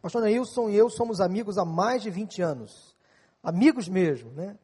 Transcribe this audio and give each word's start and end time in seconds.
Pastor 0.00 0.22
Neilson 0.22 0.68
e 0.70 0.76
eu 0.76 0.88
somos 0.88 1.20
amigos 1.20 1.58
há 1.58 1.64
mais 1.64 2.02
de 2.02 2.10
20 2.10 2.40
anos. 2.40 2.96
Amigos 3.42 3.88
mesmo, 3.88 4.30
né? 4.30 4.56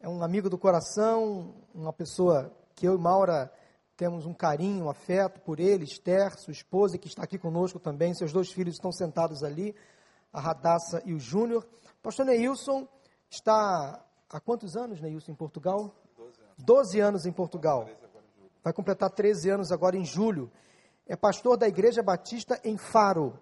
É 0.00 0.08
um 0.08 0.24
amigo 0.24 0.50
do 0.50 0.58
coração, 0.58 1.54
uma 1.72 1.92
pessoa 1.92 2.52
que 2.74 2.86
eu 2.86 2.96
e 2.96 2.98
Maura 2.98 3.52
temos 3.96 4.26
um 4.26 4.34
carinho, 4.34 4.86
um 4.86 4.90
afeto 4.90 5.40
por 5.42 5.60
ele, 5.60 5.84
Esther, 5.84 6.36
sua 6.36 6.50
esposa, 6.50 6.98
que 6.98 7.06
está 7.06 7.22
aqui 7.22 7.38
conosco 7.38 7.78
também, 7.78 8.12
seus 8.12 8.32
dois 8.32 8.50
filhos 8.50 8.74
estão 8.74 8.90
sentados 8.90 9.44
ali, 9.44 9.72
a 10.32 10.40
Radassa 10.40 11.00
e 11.04 11.14
o 11.14 11.20
Júnior. 11.20 11.64
Pastor 12.02 12.26
Neilson 12.26 12.88
está 13.30 14.04
há 14.28 14.40
quantos 14.40 14.76
anos, 14.76 15.00
Neilson, 15.00 15.30
em 15.30 15.36
Portugal? 15.36 15.94
12 16.16 16.40
anos. 16.40 16.54
12 16.58 17.00
anos 17.00 17.26
em 17.26 17.32
Portugal. 17.32 17.88
Vai 18.64 18.72
completar 18.72 19.10
13 19.10 19.48
anos 19.50 19.70
agora 19.70 19.96
em 19.96 20.04
julho. 20.04 20.50
É 21.06 21.14
pastor 21.14 21.56
da 21.56 21.68
Igreja 21.68 22.02
Batista 22.02 22.60
em 22.64 22.76
Faro, 22.76 23.38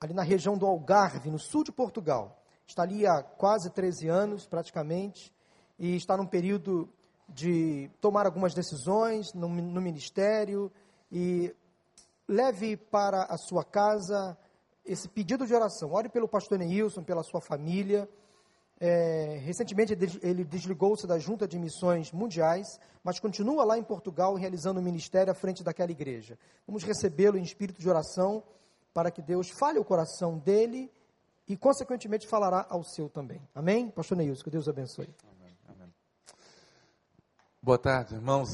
ali 0.00 0.14
na 0.14 0.22
região 0.22 0.56
do 0.56 0.66
Algarve, 0.66 1.30
no 1.30 1.38
sul 1.38 1.64
de 1.64 1.72
Portugal. 1.72 2.40
Está 2.66 2.82
ali 2.82 3.06
há 3.06 3.22
quase 3.22 3.70
13 3.70 4.08
anos, 4.08 4.46
praticamente, 4.46 5.32
e 5.78 5.96
está 5.96 6.16
num 6.16 6.26
período 6.26 6.88
de 7.28 7.90
tomar 8.00 8.26
algumas 8.26 8.54
decisões 8.54 9.32
no, 9.34 9.48
no 9.48 9.80
ministério 9.80 10.72
e 11.10 11.54
leve 12.26 12.76
para 12.76 13.24
a 13.24 13.36
sua 13.36 13.64
casa 13.64 14.36
esse 14.84 15.08
pedido 15.08 15.46
de 15.46 15.54
oração. 15.54 15.92
Ore 15.92 16.08
pelo 16.08 16.28
pastor 16.28 16.58
Neilson, 16.58 17.02
pela 17.02 17.22
sua 17.22 17.40
família. 17.40 18.08
É, 18.80 19.40
recentemente 19.42 19.92
ele 20.22 20.44
desligou-se 20.44 21.06
da 21.06 21.18
Junta 21.18 21.48
de 21.48 21.58
Missões 21.58 22.12
Mundiais, 22.12 22.78
mas 23.02 23.18
continua 23.18 23.64
lá 23.64 23.76
em 23.76 23.82
Portugal 23.82 24.34
realizando 24.34 24.78
o 24.78 24.82
ministério 24.82 25.32
à 25.32 25.34
frente 25.34 25.64
daquela 25.64 25.90
igreja. 25.90 26.38
Vamos 26.66 26.84
recebê-lo 26.84 27.36
em 27.36 27.42
espírito 27.42 27.80
de 27.80 27.88
oração 27.88 28.42
para 28.98 29.12
que 29.12 29.22
Deus 29.22 29.48
fale 29.48 29.78
o 29.78 29.84
coração 29.84 30.38
dele 30.38 30.90
e, 31.46 31.56
consequentemente, 31.56 32.26
falará 32.26 32.66
ao 32.68 32.82
seu 32.82 33.08
também. 33.08 33.40
Amém? 33.54 33.88
Pastor 33.92 34.18
Neilson, 34.18 34.42
que 34.42 34.50
Deus 34.50 34.66
abençoe. 34.66 35.08
Amém, 35.38 35.56
amém. 35.68 35.94
Boa 37.62 37.78
tarde, 37.78 38.16
irmãos. 38.16 38.48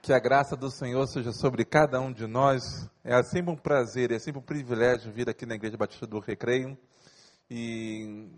Que 0.00 0.12
a 0.12 0.20
graça 0.20 0.54
do 0.54 0.70
Senhor 0.70 1.04
seja 1.08 1.32
sobre 1.32 1.64
cada 1.64 2.00
um 2.00 2.12
de 2.12 2.24
nós. 2.28 2.88
É 3.02 3.20
sempre 3.24 3.50
um 3.52 3.56
prazer, 3.56 4.12
é 4.12 4.20
sempre 4.20 4.38
um 4.38 4.44
privilégio 4.44 5.10
vir 5.12 5.28
aqui 5.28 5.44
na 5.44 5.56
Igreja 5.56 5.76
Batista 5.76 6.06
do 6.06 6.20
Recreio. 6.20 6.78
E 7.50 8.28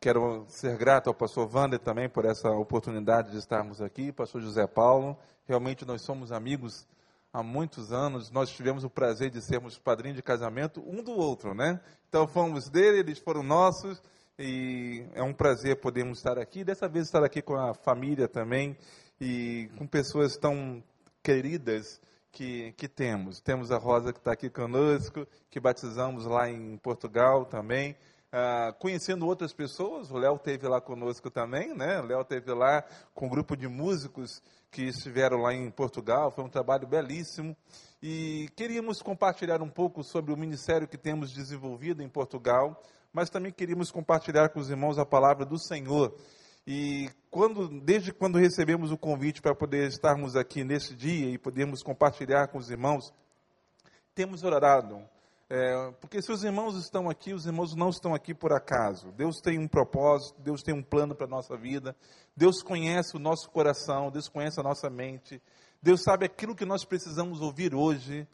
quero 0.00 0.46
ser 0.48 0.78
grato 0.78 1.08
ao 1.08 1.14
pastor 1.14 1.54
Wander 1.54 1.80
também 1.80 2.08
por 2.08 2.24
essa 2.24 2.48
oportunidade 2.48 3.30
de 3.30 3.36
estarmos 3.36 3.82
aqui, 3.82 4.10
pastor 4.10 4.40
José 4.40 4.66
Paulo. 4.66 5.18
Realmente 5.46 5.84
nós 5.84 6.00
somos 6.00 6.32
amigos 6.32 6.88
há 7.32 7.42
muitos 7.42 7.92
anos, 7.92 8.30
nós 8.30 8.50
tivemos 8.50 8.84
o 8.84 8.90
prazer 8.90 9.30
de 9.30 9.40
sermos 9.40 9.78
padrinhos 9.78 10.16
de 10.16 10.22
casamento 10.22 10.82
um 10.86 11.02
do 11.02 11.12
outro, 11.12 11.54
né? 11.54 11.80
Então 12.08 12.26
fomos 12.26 12.68
dele, 12.68 12.98
eles 12.98 13.18
foram 13.18 13.42
nossos, 13.42 14.02
e 14.38 15.06
é 15.14 15.22
um 15.22 15.32
prazer 15.32 15.80
podermos 15.80 16.18
estar 16.18 16.38
aqui. 16.38 16.62
Dessa 16.62 16.88
vez 16.88 17.06
estar 17.06 17.24
aqui 17.24 17.40
com 17.40 17.54
a 17.54 17.74
família 17.74 18.28
também, 18.28 18.76
e 19.20 19.70
com 19.78 19.86
pessoas 19.86 20.36
tão 20.36 20.82
queridas 21.22 22.00
que, 22.32 22.72
que 22.72 22.88
temos. 22.88 23.40
Temos 23.40 23.70
a 23.70 23.78
Rosa 23.78 24.12
que 24.12 24.18
está 24.18 24.32
aqui 24.32 24.50
conosco, 24.50 25.26
que 25.48 25.60
batizamos 25.60 26.24
lá 26.24 26.50
em 26.50 26.76
Portugal 26.78 27.44
também. 27.44 27.96
Uh, 28.32 28.72
conhecendo 28.78 29.26
outras 29.26 29.52
pessoas, 29.52 30.10
o 30.10 30.16
Léo 30.16 30.38
teve 30.38 30.66
lá 30.66 30.80
conosco 30.80 31.30
também, 31.30 31.74
né? 31.74 32.00
O 32.00 32.06
Léo 32.06 32.24
teve 32.24 32.50
lá 32.54 32.82
com 33.12 33.26
um 33.26 33.28
grupo 33.28 33.54
de 33.54 33.68
músicos 33.68 34.42
que 34.70 34.84
estiveram 34.84 35.36
lá 35.36 35.52
em 35.52 35.70
Portugal, 35.70 36.30
foi 36.30 36.42
um 36.42 36.48
trabalho 36.48 36.88
belíssimo. 36.88 37.54
E 38.02 38.48
queríamos 38.56 39.02
compartilhar 39.02 39.60
um 39.60 39.68
pouco 39.68 40.02
sobre 40.02 40.32
o 40.32 40.36
ministério 40.36 40.88
que 40.88 40.96
temos 40.96 41.30
desenvolvido 41.30 42.02
em 42.02 42.08
Portugal, 42.08 42.82
mas 43.12 43.28
também 43.28 43.52
queríamos 43.52 43.90
compartilhar 43.90 44.48
com 44.48 44.60
os 44.60 44.70
irmãos 44.70 44.98
a 44.98 45.04
palavra 45.04 45.44
do 45.44 45.58
Senhor. 45.58 46.16
E 46.66 47.10
quando, 47.30 47.68
desde 47.82 48.14
quando 48.14 48.38
recebemos 48.38 48.90
o 48.90 48.96
convite 48.96 49.42
para 49.42 49.54
poder 49.54 49.88
estarmos 49.88 50.36
aqui 50.36 50.64
nesse 50.64 50.94
dia 50.94 51.28
e 51.28 51.36
podermos 51.36 51.82
compartilhar 51.82 52.48
com 52.48 52.56
os 52.56 52.70
irmãos, 52.70 53.12
temos 54.14 54.42
orado 54.42 55.06
é, 55.54 55.92
porque 56.00 56.22
se 56.22 56.32
os 56.32 56.42
irmãos 56.42 56.74
estão 56.76 57.10
aqui, 57.10 57.34
os 57.34 57.44
irmãos 57.44 57.76
não 57.76 57.90
estão 57.90 58.14
aqui 58.14 58.32
por 58.32 58.54
acaso. 58.54 59.12
Deus 59.12 59.38
tem 59.38 59.58
um 59.58 59.68
propósito, 59.68 60.40
Deus 60.40 60.62
tem 60.62 60.74
um 60.74 60.82
plano 60.82 61.14
para 61.14 61.26
a 61.26 61.28
nossa 61.28 61.58
vida. 61.58 61.94
Deus 62.34 62.62
conhece 62.62 63.14
o 63.14 63.18
nosso 63.18 63.50
coração, 63.50 64.10
Deus 64.10 64.30
conhece 64.30 64.58
a 64.58 64.62
nossa 64.62 64.88
mente. 64.88 65.42
Deus 65.82 66.02
sabe 66.02 66.24
aquilo 66.24 66.56
que 66.56 66.64
nós 66.64 66.86
precisamos 66.86 67.42
ouvir 67.42 67.74
hoje. 67.74 68.26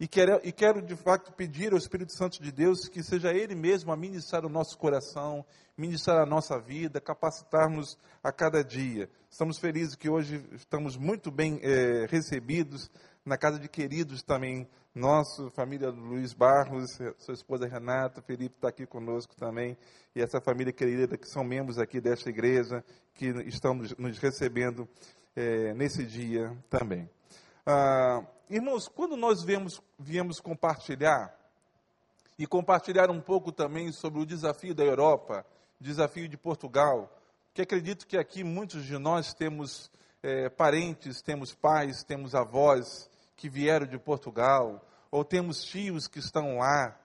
E 0.00 0.08
quero, 0.08 0.40
e 0.42 0.50
quero, 0.50 0.80
de 0.80 0.96
fato, 0.96 1.30
pedir 1.30 1.72
ao 1.72 1.78
Espírito 1.78 2.16
Santo 2.16 2.42
de 2.42 2.50
Deus 2.50 2.88
que 2.88 3.02
seja 3.02 3.34
Ele 3.34 3.54
mesmo 3.54 3.92
a 3.92 3.96
ministrar 3.98 4.46
o 4.46 4.48
nosso 4.48 4.78
coração, 4.78 5.44
ministrar 5.76 6.22
a 6.22 6.24
nossa 6.24 6.58
vida, 6.58 7.02
capacitarmos 7.02 7.98
a 8.22 8.32
cada 8.32 8.64
dia. 8.64 9.10
Estamos 9.28 9.58
felizes 9.58 9.94
que 9.94 10.08
hoje 10.08 10.42
estamos 10.52 10.96
muito 10.96 11.30
bem 11.30 11.60
é, 11.62 12.06
recebidos 12.08 12.90
na 13.26 13.36
casa 13.36 13.58
de 13.58 13.68
queridos 13.68 14.22
também 14.22 14.66
nosso, 14.94 15.50
família 15.50 15.90
Luiz 15.90 16.32
Barros, 16.32 16.98
sua 17.18 17.34
esposa 17.34 17.68
Renata, 17.68 18.22
Felipe 18.22 18.54
está 18.56 18.68
aqui 18.68 18.86
conosco 18.86 19.36
também, 19.36 19.76
e 20.16 20.22
essa 20.22 20.40
família 20.40 20.72
querida 20.72 21.18
que 21.18 21.28
são 21.28 21.44
membros 21.44 21.78
aqui 21.78 22.00
desta 22.00 22.30
igreja, 22.30 22.82
que 23.12 23.26
estão 23.46 23.74
nos 23.74 24.16
recebendo 24.16 24.88
é, 25.36 25.74
nesse 25.74 26.06
dia 26.06 26.56
também. 26.70 27.06
Ah, 27.72 28.24
irmãos, 28.48 28.88
quando 28.88 29.16
nós 29.16 29.44
viemos, 29.44 29.80
viemos 29.96 30.40
compartilhar, 30.40 31.32
e 32.36 32.44
compartilhar 32.44 33.08
um 33.12 33.20
pouco 33.20 33.52
também 33.52 33.92
sobre 33.92 34.20
o 34.20 34.26
desafio 34.26 34.74
da 34.74 34.82
Europa, 34.82 35.46
desafio 35.80 36.28
de 36.28 36.36
Portugal, 36.36 37.16
que 37.54 37.62
acredito 37.62 38.08
que 38.08 38.18
aqui 38.18 38.42
muitos 38.42 38.84
de 38.84 38.98
nós 38.98 39.32
temos 39.32 39.88
é, 40.20 40.48
parentes, 40.48 41.22
temos 41.22 41.54
pais, 41.54 42.02
temos 42.02 42.34
avós, 42.34 43.08
que 43.36 43.48
vieram 43.48 43.86
de 43.86 44.00
Portugal, 44.00 44.84
ou 45.08 45.24
temos 45.24 45.62
tios 45.62 46.08
que 46.08 46.18
estão 46.18 46.58
lá. 46.58 46.98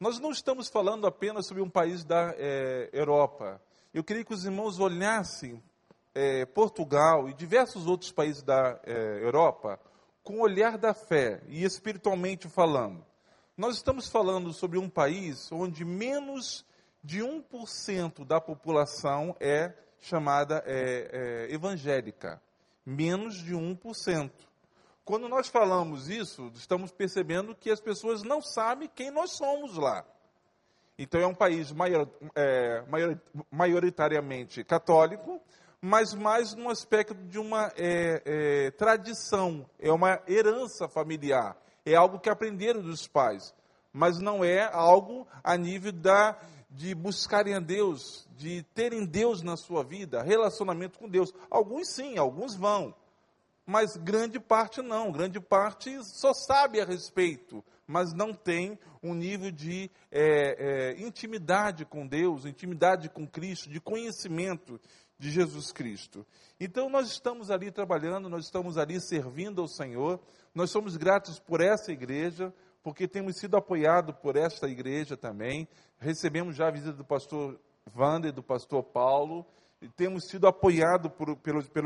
Nós 0.00 0.18
não 0.18 0.32
estamos 0.32 0.68
falando 0.68 1.06
apenas 1.06 1.46
sobre 1.46 1.62
um 1.62 1.70
país 1.70 2.02
da 2.02 2.34
é, 2.36 2.90
Europa. 2.92 3.62
Eu 3.94 4.02
queria 4.02 4.24
que 4.24 4.34
os 4.34 4.44
irmãos 4.44 4.80
olhassem 4.80 5.62
é, 6.12 6.44
Portugal 6.44 7.28
e 7.28 7.34
diversos 7.34 7.86
outros 7.86 8.10
países 8.10 8.42
da 8.42 8.80
Europa 8.84 9.78
com 10.22 10.34
o 10.34 10.42
olhar 10.42 10.78
da 10.78 10.94
fé 10.94 11.42
e 11.48 11.64
espiritualmente 11.64 12.48
falando. 12.48 13.04
Nós 13.56 13.76
estamos 13.76 14.08
falando 14.08 14.52
sobre 14.52 14.78
um 14.78 14.88
país 14.88 15.50
onde 15.52 15.84
menos 15.84 16.64
de 17.02 17.20
1% 17.20 18.24
da 18.24 18.40
população 18.40 19.36
é 19.40 19.74
chamada 19.98 20.62
é, 20.66 21.46
é, 21.50 21.54
evangélica. 21.54 22.40
Menos 22.84 23.36
de 23.36 23.54
1%. 23.54 24.30
Quando 25.04 25.28
nós 25.28 25.48
falamos 25.48 26.08
isso, 26.08 26.50
estamos 26.54 26.92
percebendo 26.92 27.54
que 27.54 27.70
as 27.70 27.80
pessoas 27.80 28.22
não 28.22 28.40
sabem 28.40 28.88
quem 28.88 29.10
nós 29.10 29.32
somos 29.32 29.76
lá. 29.76 30.04
Então 30.96 31.20
é 31.20 31.26
um 31.26 31.34
país 31.34 31.72
maior, 31.72 32.08
é, 32.34 32.82
maior, 32.88 33.18
maioritariamente 33.50 34.62
católico, 34.62 35.40
mas 35.84 36.14
mais 36.14 36.54
no 36.54 36.70
aspecto 36.70 37.12
de 37.12 37.40
uma 37.40 37.72
é, 37.76 38.22
é, 38.24 38.70
tradição, 38.70 39.68
é 39.80 39.90
uma 39.90 40.22
herança 40.28 40.88
familiar, 40.88 41.56
é 41.84 41.96
algo 41.96 42.20
que 42.20 42.30
aprenderam 42.30 42.80
dos 42.80 43.08
pais, 43.08 43.52
mas 43.92 44.20
não 44.20 44.44
é 44.44 44.62
algo 44.72 45.26
a 45.42 45.56
nível 45.56 45.90
da, 45.90 46.38
de 46.70 46.94
buscarem 46.94 47.54
a 47.54 47.58
Deus, 47.58 48.28
de 48.36 48.62
terem 48.74 49.04
Deus 49.04 49.42
na 49.42 49.56
sua 49.56 49.82
vida, 49.82 50.22
relacionamento 50.22 51.00
com 51.00 51.08
Deus. 51.08 51.34
Alguns 51.50 51.88
sim, 51.88 52.16
alguns 52.16 52.54
vão, 52.54 52.94
mas 53.66 53.96
grande 53.96 54.38
parte 54.38 54.80
não, 54.80 55.10
grande 55.10 55.40
parte 55.40 55.98
só 56.04 56.32
sabe 56.32 56.80
a 56.80 56.84
respeito, 56.84 57.62
mas 57.86 58.12
não 58.12 58.32
tem 58.32 58.78
um 59.02 59.14
nível 59.14 59.50
de 59.50 59.90
é, 60.10 60.92
é, 60.94 61.02
intimidade 61.02 61.84
com 61.84 62.06
Deus, 62.06 62.46
intimidade 62.46 63.08
com 63.08 63.26
Cristo, 63.26 63.68
de 63.68 63.80
conhecimento 63.80 64.80
de 65.22 65.30
Jesus 65.30 65.70
Cristo. 65.70 66.26
Então 66.58 66.90
nós 66.90 67.08
estamos 67.08 67.48
ali 67.48 67.70
trabalhando, 67.70 68.28
nós 68.28 68.44
estamos 68.44 68.76
ali 68.76 69.00
servindo 69.00 69.60
ao 69.60 69.68
Senhor, 69.68 70.18
nós 70.52 70.72
somos 70.72 70.96
gratos 70.96 71.38
por 71.38 71.60
essa 71.60 71.92
igreja, 71.92 72.52
porque 72.82 73.06
temos 73.06 73.36
sido 73.36 73.56
apoiados 73.56 74.16
por 74.16 74.34
esta 74.34 74.66
igreja 74.66 75.16
também. 75.16 75.68
Recebemos 75.96 76.56
já 76.56 76.66
a 76.66 76.72
visita 76.72 76.92
do 76.92 77.04
pastor 77.04 77.56
Wander, 77.96 78.32
do 78.32 78.42
pastor 78.42 78.82
Paulo, 78.82 79.46
temos 79.96 80.26
sido 80.28 80.48
apoiados 80.48 81.12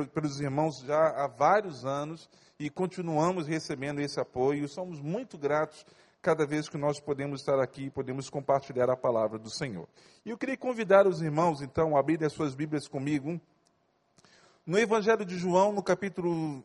pelos, 0.09 0.41
irmãos 0.41 0.81
já 0.81 0.97
há 0.97 1.27
vários 1.27 1.85
anos 1.85 2.31
e 2.59 2.71
continuamos 2.71 3.47
recebendo 3.47 4.01
esse 4.01 4.19
apoio. 4.19 4.65
E 4.65 4.69
somos 4.69 4.99
muito 4.99 5.37
gratos 5.37 5.85
cada 6.27 6.45
vez 6.45 6.69
que 6.69 6.77
nós 6.77 6.99
podemos 6.99 7.39
estar 7.39 7.61
aqui 7.61 7.85
e 7.85 7.91
podemos 7.91 8.29
compartilhar 8.29 8.91
a 8.91 8.97
palavra 8.97 9.39
do 9.39 9.49
Senhor. 9.49 9.87
E 10.25 10.31
eu 10.31 10.37
queria 10.37 10.57
convidar 10.57 11.07
os 11.07 11.23
irmãos, 11.23 11.63
então, 11.63 11.97
a 11.97 12.01
abrirem 12.01 12.27
as 12.27 12.33
suas 12.33 12.53
Bíblias 12.53 12.89
comigo. 12.89 13.41
No 14.67 14.77
Evangelho 14.77 15.25
de 15.25 15.39
João, 15.39 15.71
no 15.71 15.85
capítulo 15.85 16.65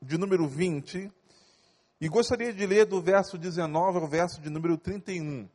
de 0.00 0.16
número 0.16 0.48
20, 0.48 1.12
e 2.00 2.08
gostaria 2.08 2.50
de 2.50 2.64
ler 2.64 2.86
do 2.86 2.98
verso 3.02 3.36
19 3.36 3.98
ao 3.98 4.06
verso 4.06 4.40
de 4.40 4.48
número 4.48 4.78
31. 4.78 5.46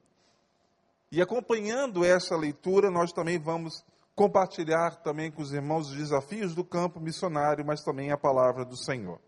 E 1.11 1.19
acompanhando 1.19 2.05
essa 2.05 2.37
leitura, 2.37 2.91
nós 2.91 3.11
também 3.11 3.39
vamos 3.39 3.83
compartilhar 4.13 4.97
também 4.97 5.31
com 5.31 5.41
os 5.41 5.51
irmãos 5.53 5.89
os 5.89 5.97
desafios 5.97 6.53
do 6.53 6.63
campo 6.63 6.99
missionário, 6.99 7.65
mas 7.65 7.81
também 7.81 8.11
a 8.11 8.17
palavra 8.17 8.63
do 8.63 8.77
Senhor. 8.77 9.19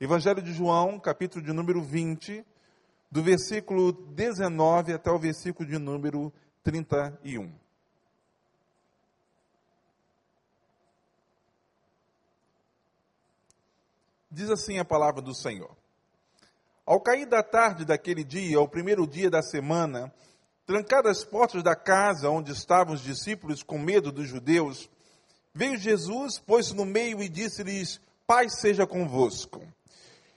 Evangelho 0.00 0.40
de 0.40 0.52
João, 0.52 1.00
capítulo 1.00 1.44
de 1.44 1.52
número 1.52 1.82
20, 1.82 2.44
do 3.10 3.22
versículo 3.22 3.92
19 3.92 4.92
até 4.92 5.10
o 5.10 5.18
versículo 5.18 5.68
de 5.68 5.78
número 5.78 6.32
31. 6.62 7.52
Diz 14.30 14.50
assim 14.50 14.78
a 14.78 14.84
palavra 14.84 15.22
do 15.22 15.34
Senhor. 15.34 15.74
Ao 16.84 17.00
cair 17.00 17.26
da 17.26 17.42
tarde 17.42 17.84
daquele 17.84 18.22
dia, 18.22 18.58
ao 18.58 18.68
primeiro 18.68 19.06
dia 19.06 19.30
da 19.30 19.42
semana, 19.42 20.12
trancadas 20.66 21.18
as 21.18 21.24
portas 21.24 21.62
da 21.62 21.74
casa 21.74 22.28
onde 22.28 22.52
estavam 22.52 22.94
os 22.94 23.00
discípulos 23.00 23.62
com 23.62 23.78
medo 23.78 24.12
dos 24.12 24.28
judeus, 24.28 24.90
veio 25.54 25.78
Jesus, 25.78 26.38
pôs-se 26.38 26.74
no 26.74 26.84
meio 26.84 27.22
e 27.22 27.28
disse-lhes: 27.28 28.00
Paz 28.26 28.60
seja 28.60 28.86
convosco. 28.86 29.66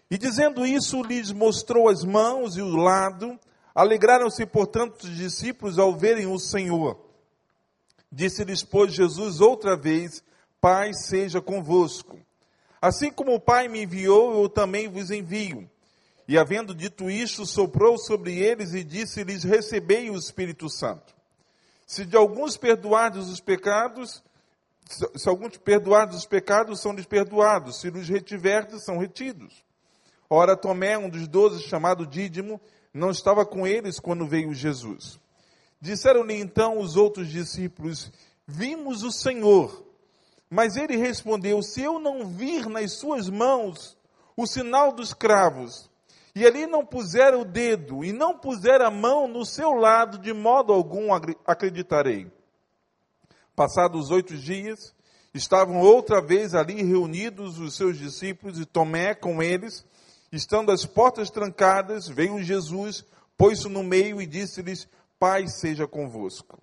E 0.10 0.18
dizendo 0.18 0.66
isso, 0.66 1.04
lhes 1.04 1.32
mostrou 1.32 1.88
as 1.88 2.04
mãos 2.04 2.58
e 2.58 2.62
o 2.62 2.76
lado. 2.76 3.40
Alegraram-se, 3.76 4.46
portanto, 4.46 5.04
os 5.04 5.16
discípulos 5.16 5.78
ao 5.78 5.96
verem 5.96 6.26
o 6.26 6.40
Senhor. 6.40 7.00
Disse-lhes, 8.12 8.64
pois, 8.64 8.92
Jesus 8.94 9.40
outra 9.40 9.78
vez: 9.78 10.24
Paz 10.60 11.06
seja 11.06 11.40
convosco. 11.40 12.20
Assim 12.82 13.12
como 13.12 13.36
o 13.36 13.40
Pai 13.40 13.68
me 13.68 13.84
enviou, 13.84 14.42
eu 14.42 14.50
também 14.50 14.88
vos 14.88 15.12
envio. 15.12 15.70
E 16.28 16.38
havendo 16.38 16.74
dito 16.74 17.10
isto, 17.10 17.46
soprou 17.46 17.98
sobre 17.98 18.38
eles 18.40 18.74
e 18.74 18.84
disse-lhes: 18.84 19.44
Recebei 19.44 20.10
o 20.10 20.16
Espírito 20.16 20.70
Santo. 20.70 21.14
Se 21.86 22.06
de 22.06 22.16
alguns 22.16 22.58
perdoardes 22.58 23.28
os 23.28 23.40
pecados, 23.40 24.24
se 24.88 25.30
alguns 25.30 25.58
perdoardes 25.58 26.18
os 26.18 26.26
pecados, 26.26 26.82
são-lhes 26.82 27.06
perdoados. 27.06 27.80
Se 27.80 27.90
os 27.90 28.10
retiverdes, 28.10 28.84
são 28.84 28.98
retidos. 28.98 29.64
Ora, 30.30 30.56
Tomé, 30.56 30.98
um 30.98 31.10
dos 31.10 31.28
doze, 31.28 31.64
chamado 31.64 32.06
Dídimo, 32.06 32.62
não 32.94 33.10
estava 33.10 33.46
com 33.46 33.66
eles 33.66 34.00
quando 34.00 34.28
veio 34.28 34.54
Jesus. 34.54 35.20
Disseram-lhe 35.82 36.36
então 36.36 36.80
os 36.80 36.96
outros 36.96 37.30
discípulos: 37.30 38.12
Vimos 38.48 39.04
o 39.04 39.12
Senhor. 39.12 39.86
Mas 40.50 40.76
ele 40.76 40.98
respondeu: 40.98 41.62
Se 41.62 41.82
eu 41.82 42.00
não 42.00 42.28
vir 42.28 42.68
nas 42.68 42.94
suas 42.94 43.30
mãos 43.30 43.98
o 44.36 44.46
sinal 44.46 44.92
dos 44.92 45.14
cravos, 45.14 45.90
e 46.36 46.46
ali 46.46 46.66
não 46.66 46.86
puser 46.86 47.36
o 47.36 47.44
dedo 47.44 48.04
e 48.04 48.14
não 48.14 48.38
puser 48.38 48.82
a 48.82 48.90
mão 48.90 49.28
no 49.28 49.46
seu 49.46 49.74
lado, 49.74 50.18
de 50.18 50.32
modo 50.32 50.72
algum 50.72 51.10
acreditarei. 51.46 52.32
Passados 53.56 54.10
oito 54.10 54.38
dias, 54.38 54.96
estavam 55.34 55.80
outra 55.82 56.22
vez 56.22 56.56
ali 56.56 56.82
reunidos 56.82 57.60
os 57.60 57.76
seus 57.76 57.98
discípulos 57.98 58.60
e 58.60 58.66
Tomé 58.66 59.14
com 59.14 59.44
eles. 59.44 59.86
Estando 60.32 60.72
as 60.72 60.86
portas 60.86 61.30
trancadas, 61.30 62.08
veio 62.08 62.42
Jesus, 62.44 63.06
pôs-se 63.38 63.68
no 63.68 63.84
meio 63.84 64.22
e 64.22 64.26
disse-lhes: 64.26 64.88
Paz 65.18 65.60
seja 65.60 65.88
convosco. 65.88 66.60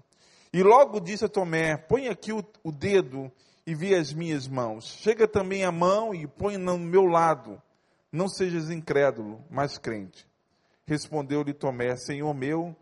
E 0.52 0.62
logo 0.62 1.00
disse 1.00 1.24
a 1.24 1.28
Tomé: 1.28 1.76
Põe 1.76 2.08
aqui 2.08 2.32
o, 2.32 2.44
o 2.62 2.70
dedo 2.70 3.30
e 3.66 3.74
vi 3.74 3.94
as 3.94 4.12
minhas 4.12 4.46
mãos. 4.46 4.96
Chega 5.00 5.26
também 5.26 5.64
a 5.64 5.72
mão 5.72 6.14
e 6.14 6.26
põe 6.26 6.56
no 6.56 6.78
meu 6.78 7.04
lado 7.04 7.60
não 8.16 8.28
sejas 8.28 8.70
incrédulo, 8.70 9.44
mas 9.50 9.78
crente. 9.78 10.26
Respondeu-lhe 10.86 11.52
Tomé: 11.52 11.96
Senhor 11.96 12.32
meu 12.32 12.74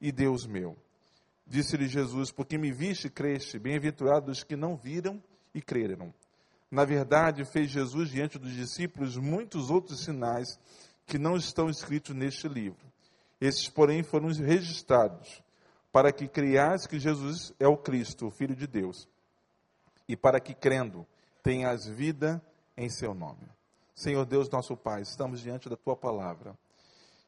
e 0.00 0.12
Deus 0.12 0.46
meu. 0.46 0.76
Disse-lhe 1.46 1.88
Jesus: 1.88 2.30
Porque 2.30 2.56
me 2.56 2.70
viste, 2.70 3.10
creste. 3.10 3.58
Bem-aventurados 3.58 4.38
os 4.38 4.44
que 4.44 4.56
não 4.56 4.76
viram 4.76 5.22
e 5.52 5.60
creram. 5.60 6.14
Na 6.70 6.84
verdade, 6.84 7.44
fez 7.44 7.70
Jesus 7.70 8.10
diante 8.10 8.38
dos 8.38 8.52
discípulos 8.52 9.16
muitos 9.16 9.70
outros 9.70 10.04
sinais 10.04 10.58
que 11.06 11.18
não 11.18 11.36
estão 11.36 11.70
escritos 11.70 12.14
neste 12.14 12.46
livro. 12.46 12.86
Esses, 13.40 13.68
porém, 13.68 14.02
foram 14.02 14.28
registrados 14.28 15.42
para 15.90 16.12
que 16.12 16.28
criais 16.28 16.86
que 16.86 16.98
Jesus 16.98 17.52
é 17.58 17.66
o 17.66 17.76
Cristo, 17.76 18.26
o 18.26 18.30
Filho 18.30 18.54
de 18.54 18.66
Deus, 18.66 19.08
e 20.06 20.16
para 20.16 20.38
que, 20.38 20.54
crendo, 20.54 21.06
tenhas 21.42 21.86
vida 21.86 22.42
em 22.76 22.90
seu 22.90 23.14
nome. 23.14 23.48
Senhor 23.94 24.24
Deus, 24.26 24.50
nosso 24.50 24.76
Pai, 24.76 25.02
estamos 25.02 25.40
diante 25.40 25.68
da 25.68 25.76
tua 25.76 25.96
palavra. 25.96 26.56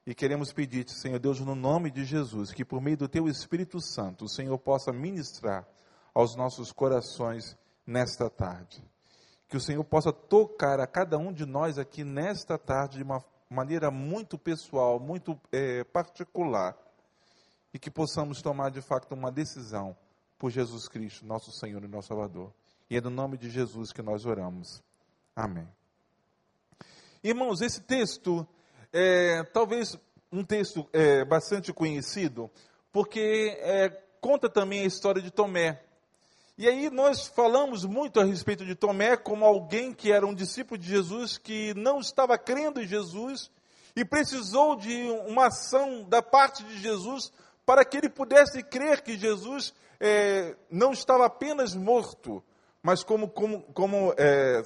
E 0.07 0.15
queremos 0.15 0.53
pedir-te, 0.53 0.93
Senhor 0.93 1.19
Deus, 1.19 1.41
no 1.41 1.55
nome 1.55 1.91
de 1.91 2.05
Jesus, 2.05 2.53
que 2.53 2.65
por 2.65 2.81
meio 2.81 2.97
do 2.97 3.09
teu 3.09 3.29
Espírito 3.29 3.81
Santo, 3.81 4.25
o 4.25 4.29
Senhor 4.29 4.59
possa 4.59 4.93
ministrar 4.93 5.67
aos 6.15 6.37
nossos 6.37 6.73
corações 6.73 7.57
nesta 7.87 8.29
tarde. 8.29 8.83
Que 9.51 9.57
o 9.57 9.61
Senhor 9.61 9.85
possa 9.85 10.13
tocar 10.13 10.81
a 10.81 10.87
cada 10.87 11.19
um 11.19 11.33
de 11.33 11.45
nós 11.45 11.77
aqui 11.77 12.05
nesta 12.05 12.57
tarde 12.57 12.99
de 12.99 13.03
uma 13.03 13.23
maneira 13.51 13.91
muito 13.91 14.39
pessoal, 14.39 14.99
muito 14.99 15.39
é, 15.53 15.85
particular. 15.85 16.75
E 17.75 17.79
que 17.79 17.91
possamos 17.91 18.41
tomar 18.41 18.71
de 18.71 18.81
fato 18.81 19.13
uma 19.13 19.31
decisão 19.31 19.97
por 20.39 20.51
Jesus 20.51 20.89
Cristo, 20.89 21.27
nosso 21.27 21.53
Senhor 21.53 21.85
e 21.85 21.89
nosso 21.89 22.09
Salvador. 22.09 22.53
E 22.89 22.97
é 22.97 23.01
no 23.01 23.11
nome 23.11 23.37
de 23.37 23.51
Jesus 23.51 23.93
que 23.93 24.01
nós 24.01 24.25
oramos. 24.25 24.83
Amém. 25.37 25.69
Irmãos, 27.23 27.61
esse 27.61 27.83
texto 27.83 28.47
é 28.93 29.43
talvez 29.53 29.99
um 30.33 30.45
texto 30.45 30.89
é, 30.93 31.25
bastante 31.25 31.73
conhecido, 31.73 32.51
porque 32.93 33.57
é, 33.61 33.91
conta 34.21 34.49
também 34.49 34.81
a 34.81 34.87
história 34.87 35.21
de 35.21 35.31
Tomé. 35.31 35.85
E 36.61 36.69
aí 36.69 36.91
nós 36.91 37.27
falamos 37.27 37.87
muito 37.87 38.21
a 38.21 38.25
respeito 38.25 38.67
de 38.67 38.75
Tomé 38.75 39.17
como 39.17 39.47
alguém 39.47 39.95
que 39.95 40.13
era 40.13 40.27
um 40.27 40.35
discípulo 40.35 40.77
de 40.77 40.87
Jesus, 40.87 41.39
que 41.39 41.73
não 41.73 42.01
estava 42.01 42.37
crendo 42.37 42.83
em 42.83 42.87
Jesus 42.87 43.51
e 43.97 44.05
precisou 44.05 44.77
de 44.77 45.09
uma 45.27 45.47
ação 45.47 46.05
da 46.07 46.21
parte 46.21 46.63
de 46.65 46.77
Jesus 46.77 47.33
para 47.65 47.83
que 47.83 47.97
ele 47.97 48.11
pudesse 48.11 48.63
crer 48.63 49.01
que 49.01 49.17
Jesus 49.17 49.73
é, 49.99 50.55
não 50.71 50.93
estava 50.93 51.25
apenas 51.25 51.75
morto, 51.75 52.45
mas 52.83 53.03
como, 53.03 53.27
como, 53.27 53.63
como 53.73 54.15
é, 54.19 54.63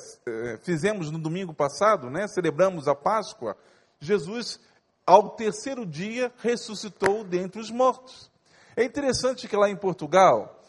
fizemos 0.64 1.12
no 1.12 1.18
domingo 1.20 1.54
passado, 1.54 2.10
né, 2.10 2.26
celebramos 2.26 2.88
a 2.88 2.96
Páscoa, 2.96 3.56
Jesus, 4.00 4.58
ao 5.06 5.30
terceiro 5.36 5.86
dia, 5.86 6.32
ressuscitou 6.38 7.22
dentre 7.22 7.60
os 7.60 7.70
mortos. 7.70 8.32
É 8.76 8.82
interessante 8.82 9.46
que 9.46 9.56
lá 9.56 9.70
em 9.70 9.76
Portugal, 9.76 10.60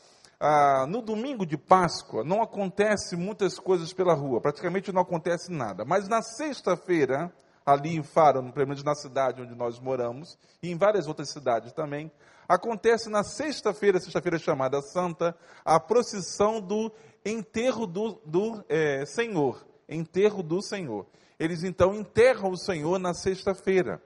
ah, 0.48 0.86
no 0.86 1.02
domingo 1.02 1.44
de 1.44 1.58
Páscoa, 1.58 2.24
não 2.24 2.40
acontece 2.40 3.16
muitas 3.16 3.58
coisas 3.58 3.92
pela 3.92 4.14
rua, 4.14 4.40
praticamente 4.40 4.92
não 4.92 5.02
acontece 5.02 5.52
nada. 5.52 5.84
Mas 5.84 6.08
na 6.08 6.22
sexta-feira, 6.22 7.34
ali 7.66 7.96
em 7.96 8.04
Faro, 8.04 8.44
pelo 8.54 8.68
menos 8.68 8.84
na 8.84 8.94
cidade 8.94 9.42
onde 9.42 9.56
nós 9.56 9.80
moramos, 9.80 10.38
e 10.62 10.70
em 10.70 10.78
várias 10.78 11.08
outras 11.08 11.32
cidades 11.32 11.74
também, 11.74 12.12
acontece 12.48 13.10
na 13.10 13.24
sexta-feira, 13.24 14.00
sexta-feira 14.00 14.38
chamada 14.38 14.84
Santa, 14.84 15.36
a 15.66 15.80
procissão 15.80 16.62
do 16.62 16.92
enterro 17.25 17.88
do, 17.88 18.22
do 18.24 18.64
é, 18.70 19.04
Senhor. 19.08 19.66
Enterro 19.90 20.44
do 20.44 20.62
Senhor. 20.62 21.08
Eles 21.40 21.64
então 21.64 21.96
enterram 21.96 22.52
o 22.52 22.58
Senhor 22.58 23.00
na 23.00 23.16
sexta-feira, 23.16 24.00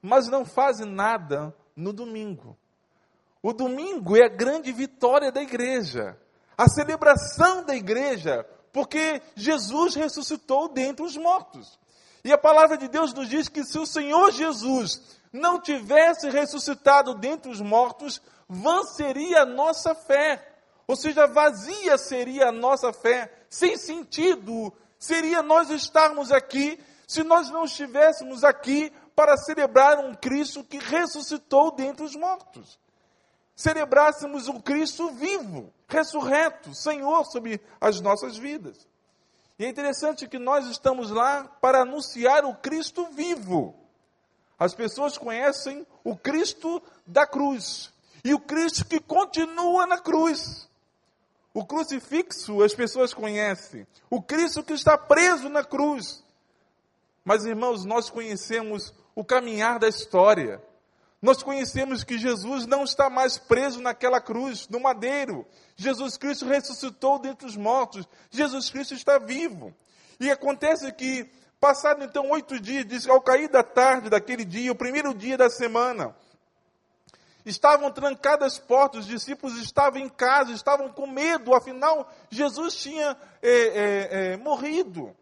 mas 0.00 0.28
não 0.28 0.44
fazem 0.44 0.86
nada 0.86 1.52
no 1.74 1.92
domingo. 1.92 2.56
O 3.42 3.52
domingo 3.52 4.16
é 4.16 4.24
a 4.24 4.28
grande 4.28 4.70
vitória 4.72 5.32
da 5.32 5.42
igreja, 5.42 6.18
a 6.56 6.68
celebração 6.68 7.64
da 7.64 7.74
igreja, 7.74 8.46
porque 8.72 9.22
Jesus 9.34 9.94
ressuscitou 9.94 10.68
dentre 10.68 11.04
os 11.04 11.16
mortos. 11.16 11.78
E 12.22 12.32
a 12.32 12.38
palavra 12.38 12.76
de 12.76 12.86
Deus 12.86 13.14
nos 13.14 13.28
diz 13.28 13.48
que 13.48 13.64
se 13.64 13.78
o 13.78 13.86
Senhor 13.86 14.30
Jesus 14.30 15.18
não 15.32 15.60
tivesse 15.60 16.28
ressuscitado 16.28 17.14
dentre 17.14 17.50
os 17.50 17.60
mortos, 17.60 18.20
vã 18.48 18.82
seria 18.84 19.42
a 19.42 19.46
nossa 19.46 19.94
fé. 19.94 20.46
Ou 20.86 20.96
seja, 20.96 21.26
vazia 21.26 21.96
seria 21.96 22.48
a 22.48 22.52
nossa 22.52 22.92
fé, 22.92 23.32
sem 23.48 23.76
sentido 23.76 24.72
seria 24.98 25.42
nós 25.42 25.70
estarmos 25.70 26.30
aqui 26.30 26.78
se 27.06 27.24
nós 27.24 27.50
não 27.50 27.64
estivéssemos 27.64 28.44
aqui 28.44 28.92
para 29.16 29.36
celebrar 29.36 29.98
um 29.98 30.14
Cristo 30.14 30.62
que 30.62 30.78
ressuscitou 30.78 31.74
dentre 31.74 32.04
os 32.04 32.14
mortos. 32.14 32.78
Celebrássemos 33.60 34.48
um 34.48 34.58
Cristo 34.58 35.10
vivo, 35.10 35.70
ressurreto, 35.86 36.74
Senhor 36.74 37.26
sobre 37.26 37.60
as 37.78 38.00
nossas 38.00 38.38
vidas. 38.38 38.88
E 39.58 39.66
é 39.66 39.68
interessante 39.68 40.26
que 40.26 40.38
nós 40.38 40.66
estamos 40.66 41.10
lá 41.10 41.44
para 41.60 41.82
anunciar 41.82 42.42
o 42.46 42.54
Cristo 42.54 43.08
vivo. 43.08 43.74
As 44.58 44.72
pessoas 44.72 45.18
conhecem 45.18 45.86
o 46.02 46.16
Cristo 46.16 46.82
da 47.06 47.26
cruz 47.26 47.92
e 48.24 48.32
o 48.32 48.40
Cristo 48.40 48.86
que 48.86 48.98
continua 48.98 49.86
na 49.86 49.98
cruz. 49.98 50.66
O 51.52 51.62
crucifixo 51.62 52.62
as 52.62 52.74
pessoas 52.74 53.12
conhecem. 53.12 53.86
O 54.08 54.22
Cristo 54.22 54.62
que 54.62 54.72
está 54.72 54.96
preso 54.96 55.50
na 55.50 55.62
cruz. 55.62 56.24
Mas, 57.22 57.44
irmãos, 57.44 57.84
nós 57.84 58.08
conhecemos 58.08 58.94
o 59.14 59.22
caminhar 59.22 59.78
da 59.78 59.86
história. 59.86 60.62
Nós 61.22 61.42
conhecemos 61.42 62.02
que 62.02 62.16
Jesus 62.16 62.66
não 62.66 62.82
está 62.82 63.10
mais 63.10 63.36
preso 63.36 63.80
naquela 63.80 64.20
cruz, 64.20 64.66
no 64.68 64.80
madeiro. 64.80 65.46
Jesus 65.76 66.16
Cristo 66.16 66.46
ressuscitou 66.46 67.18
dentre 67.18 67.46
os 67.46 67.56
mortos. 67.56 68.08
Jesus 68.30 68.70
Cristo 68.70 68.94
está 68.94 69.18
vivo. 69.18 69.74
E 70.18 70.30
acontece 70.30 70.90
que, 70.92 71.30
passado 71.60 72.02
então 72.02 72.30
oito 72.30 72.58
dias, 72.58 72.86
diz 72.86 73.06
ao 73.06 73.20
cair 73.20 73.48
da 73.48 73.62
tarde 73.62 74.08
daquele 74.08 74.46
dia, 74.46 74.72
o 74.72 74.76
primeiro 74.76 75.12
dia 75.12 75.36
da 75.36 75.50
semana, 75.50 76.16
estavam 77.44 77.90
trancadas 77.90 78.54
as 78.54 78.58
portas, 78.58 79.00
os 79.00 79.06
discípulos 79.06 79.58
estavam 79.58 80.00
em 80.00 80.08
casa, 80.08 80.52
estavam 80.52 80.88
com 80.88 81.06
medo, 81.06 81.54
afinal, 81.54 82.10
Jesus 82.30 82.74
tinha 82.76 83.14
é, 83.42 83.50
é, 83.50 84.32
é, 84.32 84.36
morrido. 84.38 85.14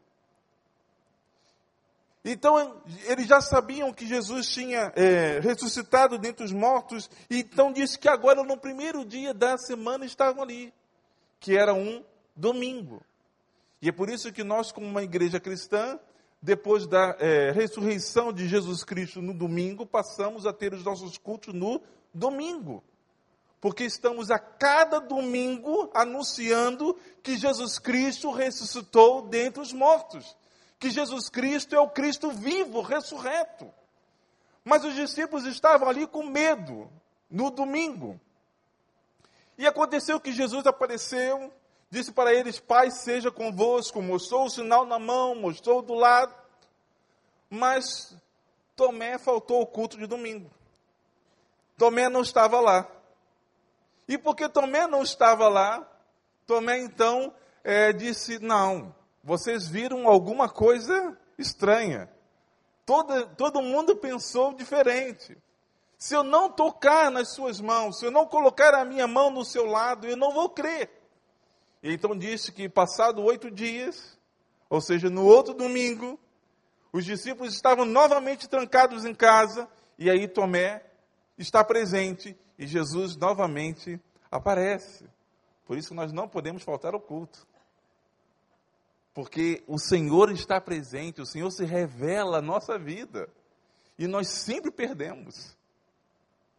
Então, 2.30 2.82
eles 3.06 3.26
já 3.26 3.40
sabiam 3.40 3.90
que 3.90 4.06
Jesus 4.06 4.50
tinha 4.50 4.92
é, 4.94 5.40
ressuscitado 5.40 6.18
dentre 6.18 6.44
os 6.44 6.52
mortos, 6.52 7.08
e 7.30 7.38
então 7.38 7.72
disse 7.72 7.98
que 7.98 8.06
agora, 8.06 8.44
no 8.44 8.58
primeiro 8.58 9.02
dia 9.02 9.32
da 9.32 9.56
semana, 9.56 10.04
estavam 10.04 10.42
ali, 10.42 10.70
que 11.40 11.56
era 11.56 11.72
um 11.72 12.04
domingo. 12.36 13.02
E 13.80 13.88
é 13.88 13.92
por 13.92 14.10
isso 14.10 14.30
que 14.30 14.44
nós, 14.44 14.70
como 14.70 14.86
uma 14.86 15.02
igreja 15.02 15.40
cristã, 15.40 15.98
depois 16.42 16.86
da 16.86 17.16
é, 17.18 17.50
ressurreição 17.50 18.30
de 18.30 18.46
Jesus 18.46 18.84
Cristo 18.84 19.22
no 19.22 19.32
domingo, 19.32 19.86
passamos 19.86 20.44
a 20.44 20.52
ter 20.52 20.74
os 20.74 20.84
nossos 20.84 21.16
cultos 21.16 21.54
no 21.54 21.80
domingo. 22.12 22.84
Porque 23.58 23.84
estamos 23.84 24.30
a 24.30 24.38
cada 24.38 24.98
domingo 24.98 25.90
anunciando 25.94 26.94
que 27.22 27.38
Jesus 27.38 27.78
Cristo 27.78 28.30
ressuscitou 28.30 29.22
dentre 29.22 29.62
os 29.62 29.72
mortos 29.72 30.36
que 30.78 30.90
Jesus 30.90 31.28
Cristo 31.28 31.74
é 31.74 31.80
o 31.80 31.88
Cristo 31.88 32.30
vivo, 32.30 32.80
ressurreto. 32.80 33.72
Mas 34.64 34.84
os 34.84 34.94
discípulos 34.94 35.44
estavam 35.44 35.88
ali 35.88 36.06
com 36.06 36.24
medo 36.24 36.90
no 37.30 37.50
domingo. 37.50 38.20
E 39.56 39.66
aconteceu 39.66 40.20
que 40.20 40.32
Jesus 40.32 40.66
apareceu, 40.66 41.52
disse 41.90 42.12
para 42.12 42.32
eles: 42.32 42.60
Pai, 42.60 42.90
seja 42.90 43.30
convosco, 43.30 44.00
mostrou 44.00 44.44
o 44.44 44.50
sinal 44.50 44.86
na 44.86 44.98
mão, 44.98 45.34
mostrou 45.34 45.82
do 45.82 45.94
lado. 45.94 46.34
Mas 47.50 48.14
Tomé 48.76 49.18
faltou 49.18 49.62
o 49.62 49.66
culto 49.66 49.96
de 49.96 50.06
domingo. 50.06 50.50
Tomé 51.76 52.08
não 52.08 52.20
estava 52.20 52.60
lá. 52.60 52.86
E 54.06 54.16
porque 54.16 54.48
Tomé 54.48 54.86
não 54.86 55.02
estava 55.02 55.48
lá, 55.48 55.86
Tomé 56.46 56.78
então 56.78 57.34
é, 57.64 57.92
disse: 57.92 58.38
Não, 58.38 58.94
vocês 59.28 59.68
viram 59.68 60.08
alguma 60.08 60.48
coisa 60.48 61.14
estranha. 61.36 62.08
Todo, 62.86 63.26
todo 63.36 63.60
mundo 63.60 63.94
pensou 63.94 64.54
diferente. 64.54 65.36
Se 65.98 66.14
eu 66.14 66.22
não 66.22 66.50
tocar 66.50 67.10
nas 67.10 67.34
suas 67.34 67.60
mãos, 67.60 67.98
se 67.98 68.06
eu 68.06 68.10
não 68.10 68.24
colocar 68.24 68.74
a 68.74 68.86
minha 68.86 69.06
mão 69.06 69.30
no 69.30 69.44
seu 69.44 69.66
lado, 69.66 70.06
eu 70.06 70.16
não 70.16 70.32
vou 70.32 70.48
crer. 70.48 70.90
E 71.82 71.92
então 71.92 72.16
disse 72.16 72.50
que 72.50 72.70
passado 72.70 73.22
oito 73.22 73.50
dias, 73.50 74.18
ou 74.70 74.80
seja, 74.80 75.10
no 75.10 75.26
outro 75.26 75.52
domingo, 75.52 76.18
os 76.90 77.04
discípulos 77.04 77.52
estavam 77.52 77.84
novamente 77.84 78.48
trancados 78.48 79.04
em 79.04 79.14
casa, 79.14 79.68
e 79.98 80.08
aí 80.08 80.26
Tomé 80.26 80.82
está 81.36 81.62
presente, 81.62 82.34
e 82.58 82.66
Jesus 82.66 83.14
novamente 83.14 84.00
aparece. 84.30 85.04
Por 85.66 85.76
isso 85.76 85.94
nós 85.94 86.14
não 86.14 86.26
podemos 86.26 86.62
faltar 86.62 86.94
ao 86.94 87.00
culto. 87.00 87.46
Porque 89.18 89.64
o 89.66 89.80
Senhor 89.80 90.30
está 90.30 90.60
presente, 90.60 91.20
o 91.20 91.26
Senhor 91.26 91.50
se 91.50 91.64
revela 91.64 92.40
na 92.40 92.46
nossa 92.46 92.78
vida. 92.78 93.28
E 93.98 94.06
nós 94.06 94.28
sempre 94.28 94.70
perdemos. 94.70 95.56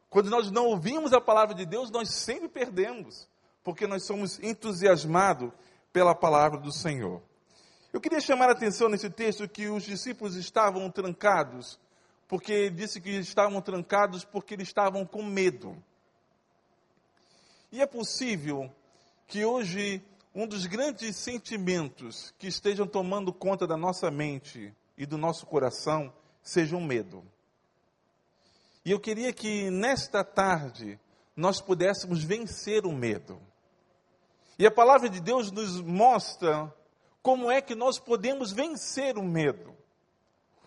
Quando 0.09 0.29
nós 0.29 0.51
não 0.51 0.65
ouvimos 0.65 1.13
a 1.13 1.21
palavra 1.21 1.55
de 1.55 1.65
Deus, 1.65 1.89
nós 1.89 2.13
sempre 2.13 2.49
perdemos. 2.49 3.29
Porque 3.63 3.87
nós 3.87 4.05
somos 4.05 4.43
entusiasmados 4.43 5.53
pela 5.93 6.13
palavra 6.13 6.59
do 6.59 6.69
Senhor. 6.69 7.21
Eu 7.93 8.01
queria 8.01 8.19
chamar 8.19 8.49
a 8.49 8.51
atenção 8.51 8.89
nesse 8.89 9.09
texto 9.09 9.47
que 9.47 9.69
os 9.69 9.83
discípulos 9.83 10.35
estavam 10.35 10.91
trancados, 10.91 11.79
porque 12.27 12.69
disse 12.69 12.99
que 12.99 13.11
estavam 13.11 13.61
trancados 13.61 14.25
porque 14.25 14.55
eles 14.55 14.67
estavam 14.67 15.05
com 15.05 15.23
medo. 15.23 15.81
E 17.71 17.81
é 17.81 17.87
possível 17.87 18.69
que 19.27 19.45
hoje 19.45 20.03
um 20.41 20.47
dos 20.47 20.65
grandes 20.65 21.17
sentimentos 21.17 22.33
que 22.39 22.47
estejam 22.47 22.87
tomando 22.87 23.33
conta 23.33 23.67
da 23.67 23.75
nossa 23.75 24.09
mente 24.09 24.73
e 24.97 25.05
do 25.05 25.17
nosso 25.17 25.45
coração 25.45 26.13
seja 26.41 26.77
o 26.77 26.81
medo. 26.81 27.25
E 28.85 28.91
eu 28.91 29.01
queria 29.01 29.33
que 29.33 29.69
nesta 29.69 30.23
tarde 30.23 30.97
nós 31.35 31.59
pudéssemos 31.59 32.23
vencer 32.23 32.85
o 32.85 32.93
medo. 32.93 33.37
E 34.57 34.65
a 34.65 34.71
palavra 34.71 35.09
de 35.09 35.19
Deus 35.19 35.51
nos 35.51 35.81
mostra 35.81 36.73
como 37.21 37.51
é 37.51 37.59
que 37.59 37.75
nós 37.75 37.99
podemos 37.99 38.53
vencer 38.53 39.17
o 39.17 39.23
medo. 39.23 39.75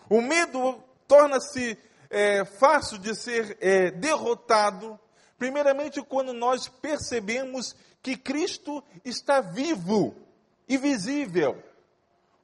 O 0.06 0.20
medo 0.20 0.84
torna-se 1.08 1.78
é, 2.10 2.44
fácil 2.44 2.98
de 2.98 3.14
ser 3.14 3.56
é, 3.58 3.90
derrotado, 3.90 5.00
primeiramente 5.38 6.02
quando 6.02 6.34
nós 6.34 6.68
percebemos 6.68 7.74
que 8.02 8.16
Cristo 8.16 8.82
está 9.04 9.40
vivo 9.40 10.14
e 10.68 10.76
visível. 10.76 11.62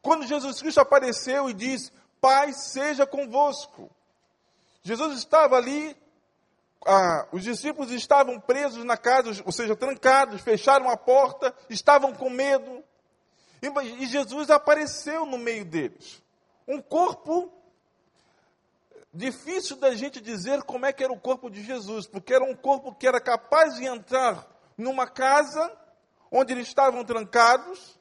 Quando 0.01 0.27
Jesus 0.27 0.61
Cristo 0.61 0.81
apareceu 0.81 1.51
e 1.51 1.55
diz: 1.55 1.93
Pai, 2.21 2.53
seja 2.53 3.07
convosco. 3.07 3.91
Jesus 4.83 5.19
estava 5.19 5.57
ali, 5.57 5.97
ah, 6.87 7.27
os 7.33 7.43
discípulos 7.43 7.91
estavam 7.91 8.39
presos 8.41 8.85
na 8.85 8.97
casa, 8.97 9.43
ou 9.45 9.53
seja, 9.53 9.75
trancados, 9.75 10.41
fecharam 10.41 10.89
a 10.89 10.97
porta, 10.97 11.55
estavam 11.69 12.15
com 12.15 12.31
medo. 12.31 12.83
E, 13.61 14.07
Jesus 14.07 14.51
apareceu 14.51 15.27
no 15.27 15.37
meio 15.37 15.65
deles. 15.65 16.23
Um 16.67 16.81
corpo 16.81 17.53
difícil 19.13 19.77
da 19.77 19.95
gente 19.97 20.21
dizer 20.21 20.63
como 20.63 20.87
é 20.87 20.93
que 20.93 21.03
era 21.03 21.13
o 21.13 21.19
corpo 21.19 21.51
de 21.51 21.65
Jesus, 21.65 22.07
porque 22.07 22.33
era 22.33 22.45
um 22.45 22.55
corpo 22.55 22.95
que 22.95 23.07
era 23.07 23.21
capaz 23.21 23.75
de 23.75 23.85
entrar 23.85 24.47
numa 24.79 25.09
casa 25.09 25.77
onde 26.31 26.53
eles 26.53 26.69
estavam 26.69 27.05
trancados, 27.05 27.99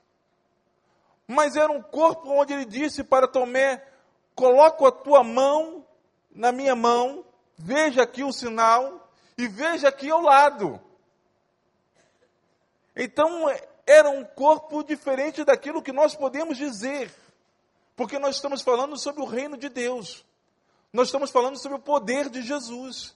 mas 1.28 1.56
era 1.56 1.72
um 1.72 1.82
corpo 1.82 2.30
onde 2.30 2.54
ele 2.54 2.66
disse 2.66 3.04
para 3.04 3.28
Tomé: 3.28 3.84
Coloco 4.36 4.86
a 4.86 4.92
tua 4.92 5.24
mão 5.24 5.86
na 6.32 6.52
minha 6.52 6.76
mão, 6.76 7.26
veja 7.58 8.04
aqui 8.04 8.24
o 8.24 8.32
sinal 8.32 9.10
e 9.36 9.48
veja 9.48 9.90
aqui 9.90 10.10
ao 10.10 10.22
lado. 10.22 10.80
Então, 12.96 13.46
era 13.86 14.10
um 14.10 14.24
corpo 14.24 14.84
diferente 14.84 15.44
daquilo 15.44 15.82
que 15.82 15.92
nós 15.92 16.16
podemos 16.16 16.58
dizer, 16.58 17.12
porque 17.96 18.20
nós 18.20 18.36
estamos 18.36 18.62
falando 18.62 18.98
sobre 18.98 19.22
o 19.22 19.26
reino 19.26 19.58
de 19.58 19.70
Deus, 19.70 20.24
nós 20.94 21.08
estamos 21.08 21.32
falando 21.32 21.58
sobre 21.58 21.78
o 21.78 21.82
poder 21.82 22.30
de 22.30 22.42
Jesus, 22.42 23.16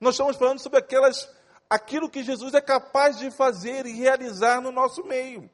nós 0.00 0.14
estamos 0.14 0.36
falando 0.36 0.60
sobre 0.60 0.78
aquelas 0.78 1.28
aquilo 1.70 2.10
que 2.10 2.24
Jesus 2.24 2.52
é 2.52 2.60
capaz 2.60 3.16
de 3.16 3.30
fazer 3.30 3.86
e 3.86 3.92
realizar 3.92 4.60
no 4.60 4.72
nosso 4.72 5.04
meio. 5.04 5.48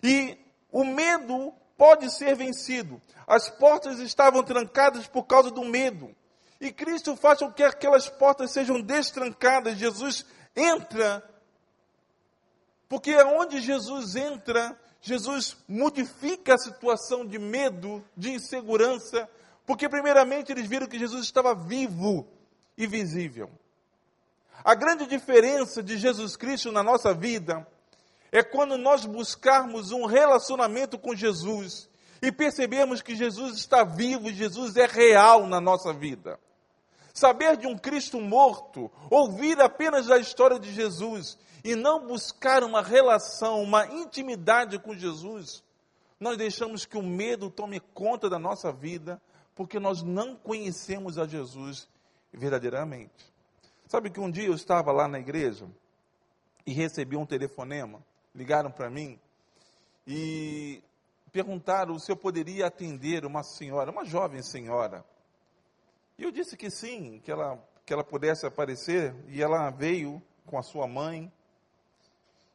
E 0.00 0.38
o 0.70 0.84
medo 0.84 1.52
pode 1.76 2.08
ser 2.10 2.36
vencido. 2.36 3.02
As 3.26 3.50
portas 3.50 3.98
estavam 3.98 4.44
trancadas 4.44 5.08
por 5.08 5.24
causa 5.24 5.50
do 5.50 5.64
medo. 5.64 6.14
E 6.60 6.70
Cristo 6.70 7.16
faz 7.16 7.40
com 7.40 7.52
que 7.52 7.64
aquelas 7.64 8.08
portas 8.08 8.52
sejam 8.52 8.80
destrancadas. 8.80 9.76
Jesus 9.76 10.24
entra, 10.54 11.28
porque 12.88 13.16
onde 13.16 13.60
Jesus 13.60 14.14
entra, 14.14 14.78
Jesus 15.00 15.56
modifica 15.66 16.54
a 16.54 16.58
situação 16.58 17.26
de 17.26 17.38
medo, 17.38 18.04
de 18.16 18.30
insegurança, 18.30 19.28
porque 19.66 19.88
primeiramente 19.88 20.52
eles 20.52 20.66
viram 20.66 20.86
que 20.86 20.98
Jesus 20.98 21.24
estava 21.24 21.54
vivo 21.54 22.28
e 22.76 22.86
visível. 22.86 23.50
A 24.64 24.74
grande 24.74 25.06
diferença 25.06 25.82
de 25.82 25.96
Jesus 25.96 26.36
Cristo 26.36 26.70
na 26.70 26.82
nossa 26.82 27.14
vida 27.14 27.66
é 28.30 28.42
quando 28.42 28.76
nós 28.76 29.06
buscarmos 29.06 29.90
um 29.90 30.04
relacionamento 30.04 30.98
com 30.98 31.14
Jesus 31.14 31.88
e 32.22 32.30
percebemos 32.30 33.00
que 33.00 33.16
Jesus 33.16 33.56
está 33.56 33.82
vivo 33.82 34.30
Jesus 34.30 34.76
é 34.76 34.86
real 34.86 35.46
na 35.46 35.60
nossa 35.60 35.92
vida. 35.92 36.38
Saber 37.12 37.56
de 37.56 37.66
um 37.66 37.76
Cristo 37.76 38.20
morto, 38.20 38.90
ouvir 39.10 39.60
apenas 39.60 40.10
a 40.10 40.18
história 40.18 40.58
de 40.58 40.72
Jesus 40.72 41.38
e 41.64 41.74
não 41.74 42.06
buscar 42.06 42.62
uma 42.62 42.82
relação, 42.82 43.62
uma 43.62 43.86
intimidade 43.86 44.78
com 44.78 44.94
Jesus, 44.94 45.62
nós 46.18 46.36
deixamos 46.36 46.84
que 46.84 46.96
o 46.96 47.02
medo 47.02 47.50
tome 47.50 47.80
conta 47.80 48.28
da 48.28 48.38
nossa 48.38 48.70
vida, 48.70 49.20
porque 49.54 49.80
nós 49.80 50.02
não 50.02 50.36
conhecemos 50.36 51.18
a 51.18 51.26
Jesus 51.26 51.88
verdadeiramente. 52.32 53.29
Sabe 53.90 54.08
que 54.08 54.20
um 54.20 54.30
dia 54.30 54.46
eu 54.46 54.54
estava 54.54 54.92
lá 54.92 55.08
na 55.08 55.18
igreja 55.18 55.66
e 56.64 56.72
recebi 56.72 57.16
um 57.16 57.26
telefonema, 57.26 58.00
ligaram 58.32 58.70
para 58.70 58.88
mim 58.88 59.18
e 60.06 60.80
perguntaram 61.32 61.98
se 61.98 62.12
eu 62.12 62.16
poderia 62.16 62.68
atender 62.68 63.26
uma 63.26 63.42
senhora, 63.42 63.90
uma 63.90 64.04
jovem 64.04 64.44
senhora. 64.44 65.04
E 66.16 66.22
eu 66.22 66.30
disse 66.30 66.56
que 66.56 66.70
sim, 66.70 67.20
que 67.24 67.32
ela, 67.32 67.58
que 67.84 67.92
ela 67.92 68.04
pudesse 68.04 68.46
aparecer, 68.46 69.12
e 69.26 69.42
ela 69.42 69.70
veio 69.70 70.22
com 70.46 70.56
a 70.56 70.62
sua 70.62 70.86
mãe. 70.86 71.32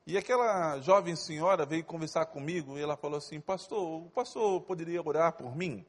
E 0.08 0.18
aquela 0.18 0.80
jovem 0.80 1.18
senhora 1.18 1.65
veio 1.65 1.84
conversar 1.84 2.27
comigo 2.27 2.77
e 2.77 2.82
ela 2.82 2.96
falou 2.96 3.18
assim: 3.18 3.42
Pastor, 3.42 4.06
o 4.06 4.10
pastor 4.10 4.62
poderia 4.62 5.06
orar 5.06 5.34
por 5.34 5.54
mim? 5.54 5.86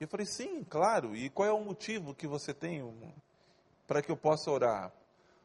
Eu 0.00 0.08
falei: 0.08 0.24
Sim, 0.24 0.64
claro. 0.64 1.14
E 1.14 1.28
qual 1.28 1.46
é 1.46 1.52
o 1.52 1.62
motivo 1.62 2.14
que 2.14 2.26
você 2.26 2.54
tem 2.54 2.82
para 3.90 4.00
que 4.00 4.08
eu 4.12 4.16
possa 4.16 4.48
orar? 4.48 4.92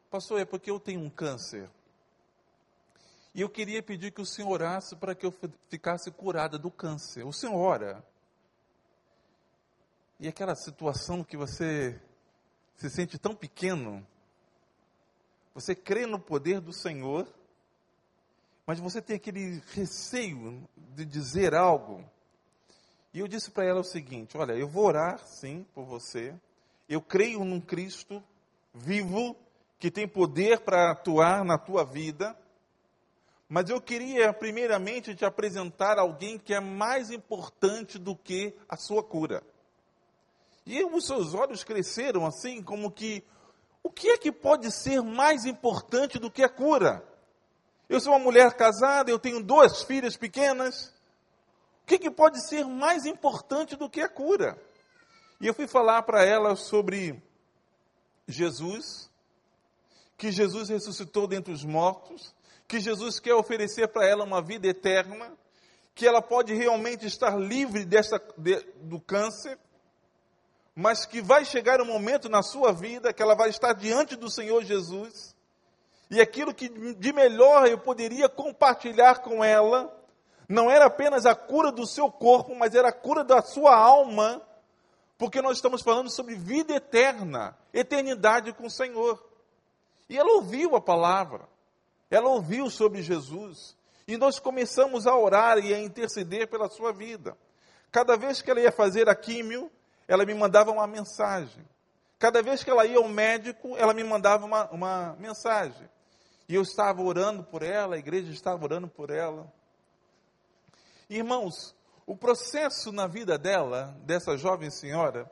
Pastor, 0.08 0.40
é 0.40 0.44
porque 0.44 0.70
eu 0.70 0.78
tenho 0.78 1.00
um 1.00 1.10
câncer. 1.10 1.68
E 3.34 3.40
eu 3.40 3.50
queria 3.50 3.82
pedir 3.82 4.12
que 4.12 4.20
o 4.20 4.24
Senhor 4.24 4.48
orasse 4.52 4.94
para 4.94 5.16
que 5.16 5.26
eu 5.26 5.34
ficasse 5.68 6.12
curada 6.12 6.56
do 6.56 6.70
câncer. 6.70 7.26
O 7.26 7.32
Senhor 7.32 7.56
ora. 7.56 8.06
E 10.20 10.28
aquela 10.28 10.54
situação 10.54 11.24
que 11.24 11.36
você 11.36 12.00
se 12.76 12.88
sente 12.88 13.18
tão 13.18 13.34
pequeno, 13.34 14.06
você 15.52 15.74
crê 15.74 16.06
no 16.06 16.20
poder 16.20 16.60
do 16.60 16.72
Senhor, 16.72 17.26
mas 18.64 18.78
você 18.78 19.02
tem 19.02 19.16
aquele 19.16 19.60
receio 19.72 20.62
de 20.94 21.04
dizer 21.04 21.52
algo. 21.52 22.08
E 23.12 23.18
eu 23.18 23.26
disse 23.26 23.50
para 23.50 23.64
ela 23.64 23.80
o 23.80 23.84
seguinte: 23.84 24.38
Olha, 24.38 24.52
eu 24.52 24.68
vou 24.68 24.84
orar 24.84 25.18
sim 25.26 25.66
por 25.74 25.84
você. 25.84 26.32
Eu 26.88 27.02
creio 27.02 27.44
num 27.44 27.60
Cristo 27.60 28.22
vivo 28.76 29.36
que 29.78 29.90
tem 29.90 30.06
poder 30.06 30.60
para 30.60 30.90
atuar 30.90 31.44
na 31.44 31.58
tua 31.58 31.84
vida. 31.84 32.36
Mas 33.48 33.70
eu 33.70 33.80
queria, 33.80 34.32
primeiramente, 34.32 35.14
te 35.14 35.24
apresentar 35.24 35.98
alguém 35.98 36.38
que 36.38 36.52
é 36.52 36.60
mais 36.60 37.10
importante 37.10 37.98
do 37.98 38.16
que 38.16 38.54
a 38.68 38.76
sua 38.76 39.02
cura. 39.02 39.42
E 40.64 40.84
os 40.84 41.06
seus 41.06 41.32
olhos 41.32 41.62
cresceram 41.62 42.26
assim, 42.26 42.62
como 42.62 42.90
que: 42.90 43.24
o 43.82 43.90
que 43.90 44.08
é 44.08 44.18
que 44.18 44.32
pode 44.32 44.72
ser 44.72 45.00
mais 45.00 45.44
importante 45.44 46.18
do 46.18 46.30
que 46.30 46.42
a 46.42 46.48
cura? 46.48 47.06
Eu 47.88 48.00
sou 48.00 48.12
uma 48.12 48.18
mulher 48.18 48.54
casada, 48.54 49.10
eu 49.10 49.18
tenho 49.18 49.42
duas 49.42 49.82
filhas 49.84 50.16
pequenas. 50.16 50.92
O 51.82 51.86
que, 51.86 52.00
que 52.00 52.10
pode 52.10 52.44
ser 52.48 52.64
mais 52.64 53.06
importante 53.06 53.76
do 53.76 53.88
que 53.88 54.00
a 54.00 54.08
cura? 54.08 54.60
E 55.40 55.46
eu 55.46 55.54
fui 55.54 55.68
falar 55.68 56.02
para 56.02 56.24
ela 56.24 56.56
sobre 56.56 57.22
Jesus, 58.26 59.10
que 60.16 60.30
Jesus 60.30 60.68
ressuscitou 60.68 61.26
dentre 61.26 61.52
os 61.52 61.64
mortos, 61.64 62.34
que 62.66 62.80
Jesus 62.80 63.20
quer 63.20 63.34
oferecer 63.34 63.88
para 63.88 64.06
ela 64.06 64.24
uma 64.24 64.42
vida 64.42 64.66
eterna, 64.66 65.32
que 65.94 66.06
ela 66.06 66.20
pode 66.20 66.52
realmente 66.54 67.06
estar 67.06 67.38
livre 67.38 67.84
dessa, 67.84 68.20
de, 68.36 68.60
do 68.82 69.00
câncer, 69.00 69.58
mas 70.74 71.06
que 71.06 71.22
vai 71.22 71.44
chegar 71.44 71.80
um 71.80 71.86
momento 71.86 72.28
na 72.28 72.42
sua 72.42 72.72
vida 72.72 73.12
que 73.12 73.22
ela 73.22 73.34
vai 73.34 73.48
estar 73.48 73.72
diante 73.72 74.14
do 74.14 74.30
Senhor 74.30 74.62
Jesus 74.62 75.36
e 76.10 76.20
aquilo 76.20 76.54
que 76.54 76.68
de 76.68 77.12
melhor 77.12 77.66
eu 77.66 77.78
poderia 77.78 78.28
compartilhar 78.28 79.22
com 79.22 79.42
ela, 79.42 79.92
não 80.48 80.70
era 80.70 80.86
apenas 80.86 81.26
a 81.26 81.34
cura 81.34 81.72
do 81.72 81.84
seu 81.86 82.10
corpo, 82.10 82.54
mas 82.54 82.74
era 82.74 82.88
a 82.88 82.92
cura 82.92 83.24
da 83.24 83.42
sua 83.42 83.76
alma, 83.76 84.40
porque 85.18 85.40
nós 85.40 85.58
estamos 85.58 85.82
falando 85.82 86.10
sobre 86.10 86.34
vida 86.34 86.74
eterna, 86.74 87.56
eternidade 87.72 88.52
com 88.52 88.66
o 88.66 88.70
Senhor. 88.70 89.22
E 90.08 90.16
ela 90.16 90.34
ouviu 90.34 90.76
a 90.76 90.80
palavra, 90.80 91.48
ela 92.10 92.28
ouviu 92.28 92.70
sobre 92.70 93.02
Jesus, 93.02 93.76
e 94.06 94.16
nós 94.16 94.38
começamos 94.38 95.06
a 95.06 95.16
orar 95.16 95.58
e 95.58 95.74
a 95.74 95.80
interceder 95.80 96.48
pela 96.48 96.68
sua 96.68 96.92
vida. 96.92 97.36
Cada 97.90 98.16
vez 98.16 98.42
que 98.42 98.50
ela 98.50 98.60
ia 98.60 98.70
fazer 98.70 99.08
a 99.08 99.14
químio, 99.14 99.70
ela 100.06 100.24
me 100.24 100.34
mandava 100.34 100.70
uma 100.70 100.86
mensagem. 100.86 101.66
Cada 102.18 102.42
vez 102.42 102.62
que 102.62 102.70
ela 102.70 102.86
ia 102.86 102.98
ao 102.98 103.08
médico, 103.08 103.76
ela 103.76 103.92
me 103.92 104.04
mandava 104.04 104.46
uma, 104.46 104.70
uma 104.70 105.16
mensagem. 105.18 105.88
E 106.48 106.54
eu 106.54 106.62
estava 106.62 107.02
orando 107.02 107.42
por 107.42 107.62
ela, 107.62 107.96
a 107.96 107.98
igreja 107.98 108.30
estava 108.30 108.62
orando 108.62 108.88
por 108.88 109.10
ela. 109.10 109.52
Irmãos, 111.10 111.74
o 112.06 112.16
processo 112.16 112.92
na 112.92 113.08
vida 113.08 113.36
dela, 113.36 113.96
dessa 114.04 114.36
jovem 114.36 114.70
senhora, 114.70 115.30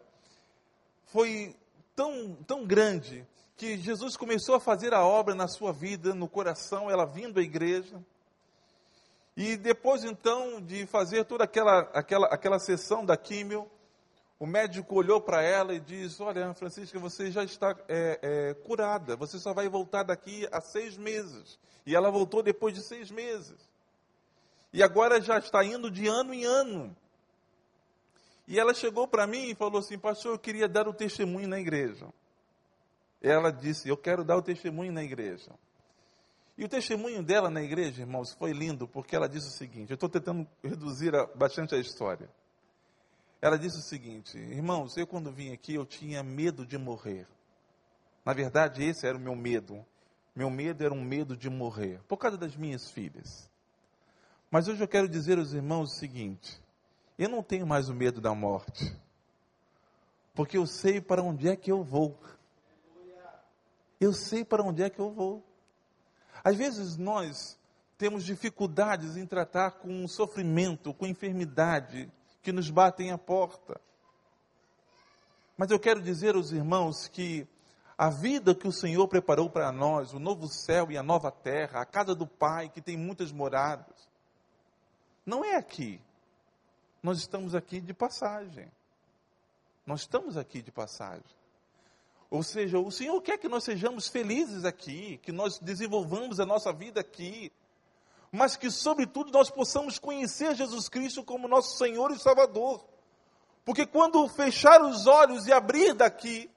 foi 1.05 1.55
tão, 1.95 2.35
tão 2.47 2.67
grande 2.67 3.25
que 3.57 3.79
Jesus 3.79 4.17
começou 4.17 4.57
a 4.57 4.61
fazer 4.61 4.93
a 4.93 5.05
obra 5.05 5.35
na 5.35 5.47
sua 5.47 5.73
vida, 5.73 6.13
no 6.13 6.29
coração, 6.29 6.91
ela 6.91 7.07
vindo 7.07 7.39
à 7.39 7.43
igreja. 7.43 8.03
E 9.37 9.57
depois 9.57 10.03
então 10.05 10.61
de 10.61 10.87
fazer 10.87 11.25
toda 11.25 11.45
aquela, 11.45 11.81
aquela, 11.93 12.27
aquela 12.27 12.59
sessão 12.59 13.05
da 13.05 13.17
químio, 13.17 13.71
o 14.39 14.47
médico 14.47 14.97
olhou 14.97 15.21
para 15.21 15.43
ela 15.43 15.73
e 15.75 15.81
disse: 15.81 16.21
Olha, 16.23 16.53
Francisca, 16.55 16.99
você 16.99 17.31
já 17.31 17.45
está 17.45 17.77
é, 17.89 18.19
é, 18.21 18.55
curada, 18.55 19.17
você 19.17 19.39
só 19.39 19.53
vai 19.53 19.69
voltar 19.69 20.03
daqui 20.03 20.49
a 20.51 20.61
seis 20.61 20.97
meses. 20.97 21.59
E 21.87 21.95
ela 21.95 22.11
voltou 22.11 22.43
depois 22.43 22.75
de 22.75 22.83
seis 22.83 23.11
meses. 23.11 23.57
E 24.75 24.83
agora 24.83 25.21
já 25.21 25.39
está 25.39 25.65
indo 25.65 25.89
de 25.89 26.09
ano 26.09 26.35
em 26.35 26.45
ano. 26.45 26.97
E 28.45 28.59
ela 28.59 28.75
chegou 28.75 29.07
para 29.07 29.25
mim 29.25 29.51
e 29.51 29.55
falou 29.55 29.79
assim: 29.79 29.97
Pastor, 29.97 30.33
eu 30.33 30.39
queria 30.39 30.67
dar 30.67 30.89
o 30.89 30.93
testemunho 30.93 31.47
na 31.47 31.61
igreja. 31.61 32.13
Ela 33.23 33.53
disse: 33.53 33.89
Eu 33.89 33.97
quero 33.97 34.25
dar 34.25 34.37
o 34.37 34.43
testemunho 34.43 34.93
na 34.93 35.05
igreja. 35.05 35.53
E 36.59 36.65
o 36.65 36.69
testemunho 36.69 37.23
dela 37.23 37.49
na 37.49 37.63
igreja, 37.63 38.03
irmãos, 38.03 38.35
foi 38.35 38.51
lindo, 38.51 38.89
porque 38.89 39.15
ela 39.15 39.29
disse 39.29 39.47
o 39.47 39.53
seguinte: 39.53 39.93
eu 39.93 39.95
estou 39.95 40.09
tentando 40.09 40.45
reduzir 40.61 41.13
bastante 41.37 41.73
a 41.77 41.79
história. 41.79 42.29
Ela 43.41 43.57
disse 43.57 43.79
o 43.79 43.83
seguinte: 43.83 44.37
Irmãos, 44.37 44.97
eu 44.97 45.07
quando 45.07 45.31
vim 45.31 45.53
aqui 45.53 45.75
eu 45.77 45.87
tinha 45.87 46.21
medo 46.21 46.67
de 46.67 46.77
morrer. 46.77 47.29
Na 48.25 48.33
verdade, 48.33 48.83
esse 48.83 49.07
era 49.07 49.17
o 49.17 49.21
meu 49.21 49.37
medo. 49.37 49.87
Meu 50.35 50.51
medo 50.51 50.85
era 50.85 50.93
um 50.93 51.05
medo 51.05 51.37
de 51.37 51.49
morrer, 51.49 52.01
por 52.09 52.17
causa 52.17 52.37
das 52.37 52.57
minhas 52.57 52.91
filhas. 52.91 53.49
Mas 54.55 54.69
hoje 54.69 54.81
eu 54.81 54.87
quero 54.87 55.09
dizer 55.09 55.37
aos 55.37 55.53
irmãos 55.53 55.91
o 55.91 55.97
seguinte: 55.97 56.63
eu 57.19 57.29
não 57.29 57.43
tenho 57.43 57.67
mais 57.67 57.89
o 57.89 57.93
medo 57.93 58.21
da 58.21 58.33
morte, 58.33 58.97
porque 60.33 60.57
eu 60.57 60.65
sei 60.65 61.01
para 61.01 61.21
onde 61.21 61.49
é 61.49 61.57
que 61.57 61.73
eu 61.73 61.83
vou. 61.83 62.17
Eu 64.01 64.13
sei 64.13 64.45
para 64.45 64.63
onde 64.63 64.81
é 64.81 64.89
que 64.89 65.01
eu 65.01 65.11
vou. 65.11 65.43
Às 66.45 66.55
vezes 66.55 66.97
nós 66.97 67.59
temos 67.99 68.25
dificuldades 68.25 69.17
em 69.17 69.27
tratar 69.27 69.73
com 69.73 70.07
sofrimento, 70.07 70.95
com 70.95 71.05
enfermidade, 71.05 72.09
que 72.41 72.53
nos 72.53 72.71
batem 72.71 73.11
a 73.11 73.19
porta. 73.19 73.81
Mas 75.57 75.73
eu 75.73 75.81
quero 75.81 76.01
dizer 76.01 76.37
aos 76.37 76.53
irmãos 76.53 77.09
que 77.09 77.45
a 77.99 78.09
vida 78.09 78.55
que 78.55 78.69
o 78.69 78.73
Senhor 78.73 79.09
preparou 79.09 79.51
para 79.51 79.73
nós, 79.73 80.15
o 80.15 80.21
novo 80.21 80.47
céu 80.47 80.93
e 80.93 80.97
a 80.97 81.03
nova 81.03 81.33
terra, 81.33 81.81
a 81.81 81.85
casa 81.85 82.15
do 82.15 82.25
Pai, 82.29 82.69
que 82.69 82.81
tem 82.81 82.97
muitas 82.97 83.33
moradas, 83.33 84.14
não 85.25 85.45
é 85.45 85.57
aqui. 85.57 86.01
Nós 87.03 87.19
estamos 87.19 87.55
aqui 87.55 87.81
de 87.81 87.93
passagem. 87.93 88.71
Nós 89.87 90.01
estamos 90.01 90.37
aqui 90.37 90.63
de 90.63 90.71
passagem. 90.71 91.23
Ou 92.31 92.43
seja, 92.43 92.79
o 92.79 92.91
Senhor 92.91 93.21
quer 93.21 93.39
que 93.39 93.49
nós 93.49 93.65
sejamos 93.65 94.09
felizes 94.09 94.65
aqui, 94.65 95.19
que 95.23 95.31
nós 95.31 95.59
desenvolvamos 95.59 96.41
a 96.41 96.47
nossa 96.47 96.73
vida 96.73 97.01
aqui, 97.01 97.53
mas 98.33 98.57
que, 98.57 98.71
sobretudo, 98.71 99.31
nós 99.31 99.51
possamos 99.51 99.99
conhecer 99.99 100.55
Jesus 100.57 100.89
Cristo 100.89 101.23
como 101.23 101.47
nosso 101.47 101.77
Senhor 101.77 102.11
e 102.11 102.19
Salvador. 102.19 102.85
Porque 103.65 103.87
quando 103.87 104.27
fechar 104.29 104.83
os 104.83 105.07
olhos 105.07 105.47
e 105.47 105.53
abrir 105.53 105.95
daqui, 105.95 106.51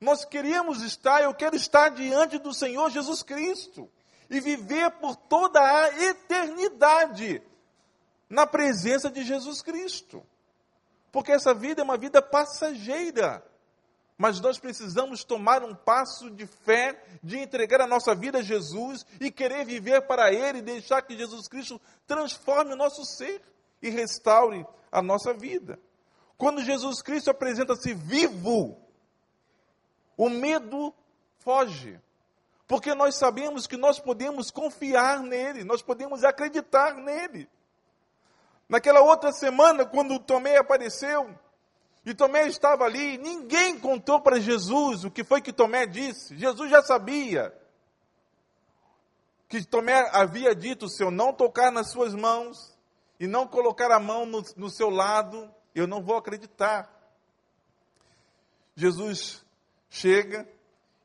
nós 0.00 0.24
queríamos 0.24 0.82
estar, 0.82 1.22
eu 1.22 1.34
quero 1.34 1.54
estar 1.54 1.90
diante 1.90 2.38
do 2.38 2.54
Senhor 2.54 2.90
Jesus 2.90 3.22
Cristo 3.22 3.88
e 4.30 4.40
viver 4.40 4.90
por 4.92 5.14
toda 5.14 5.60
a 5.60 6.02
eternidade 6.02 7.42
na 8.32 8.46
presença 8.46 9.10
de 9.10 9.22
Jesus 9.22 9.60
Cristo. 9.60 10.26
Porque 11.12 11.30
essa 11.30 11.52
vida 11.52 11.82
é 11.82 11.84
uma 11.84 11.98
vida 11.98 12.22
passageira. 12.22 13.44
Mas 14.16 14.40
nós 14.40 14.58
precisamos 14.58 15.22
tomar 15.22 15.62
um 15.62 15.74
passo 15.74 16.30
de 16.30 16.46
fé, 16.46 16.98
de 17.22 17.36
entregar 17.36 17.82
a 17.82 17.86
nossa 17.86 18.14
vida 18.14 18.38
a 18.38 18.42
Jesus 18.42 19.04
e 19.20 19.30
querer 19.30 19.66
viver 19.66 20.06
para 20.06 20.32
Ele, 20.32 20.58
e 20.58 20.62
deixar 20.62 21.02
que 21.02 21.14
Jesus 21.14 21.46
Cristo 21.46 21.78
transforme 22.06 22.72
o 22.72 22.76
nosso 22.76 23.04
ser 23.04 23.42
e 23.82 23.90
restaure 23.90 24.66
a 24.90 25.02
nossa 25.02 25.34
vida. 25.34 25.78
Quando 26.38 26.64
Jesus 26.64 27.02
Cristo 27.02 27.30
apresenta-se 27.30 27.92
vivo, 27.92 28.80
o 30.16 30.30
medo 30.30 30.94
foge. 31.40 32.00
Porque 32.66 32.94
nós 32.94 33.16
sabemos 33.16 33.66
que 33.66 33.76
nós 33.76 33.98
podemos 33.98 34.50
confiar 34.50 35.20
nele, 35.20 35.64
nós 35.64 35.82
podemos 35.82 36.24
acreditar 36.24 36.94
nele. 36.94 37.46
Naquela 38.72 39.02
outra 39.02 39.32
semana, 39.32 39.84
quando 39.84 40.18
Tomé 40.18 40.56
apareceu, 40.56 41.38
e 42.06 42.14
Tomé 42.14 42.46
estava 42.46 42.84
ali, 42.84 43.18
ninguém 43.18 43.78
contou 43.78 44.18
para 44.18 44.40
Jesus 44.40 45.04
o 45.04 45.10
que 45.10 45.22
foi 45.22 45.42
que 45.42 45.52
Tomé 45.52 45.84
disse. 45.84 46.34
Jesus 46.38 46.70
já 46.70 46.80
sabia 46.80 47.54
que 49.46 49.62
Tomé 49.62 50.08
havia 50.14 50.54
dito: 50.54 50.88
se 50.88 51.04
eu 51.04 51.10
não 51.10 51.34
tocar 51.34 51.70
nas 51.70 51.90
suas 51.90 52.14
mãos 52.14 52.74
e 53.20 53.26
não 53.26 53.46
colocar 53.46 53.92
a 53.92 54.00
mão 54.00 54.24
no, 54.24 54.42
no 54.56 54.70
seu 54.70 54.88
lado, 54.88 55.54
eu 55.74 55.86
não 55.86 56.02
vou 56.02 56.16
acreditar. 56.16 56.90
Jesus 58.74 59.44
chega 59.90 60.48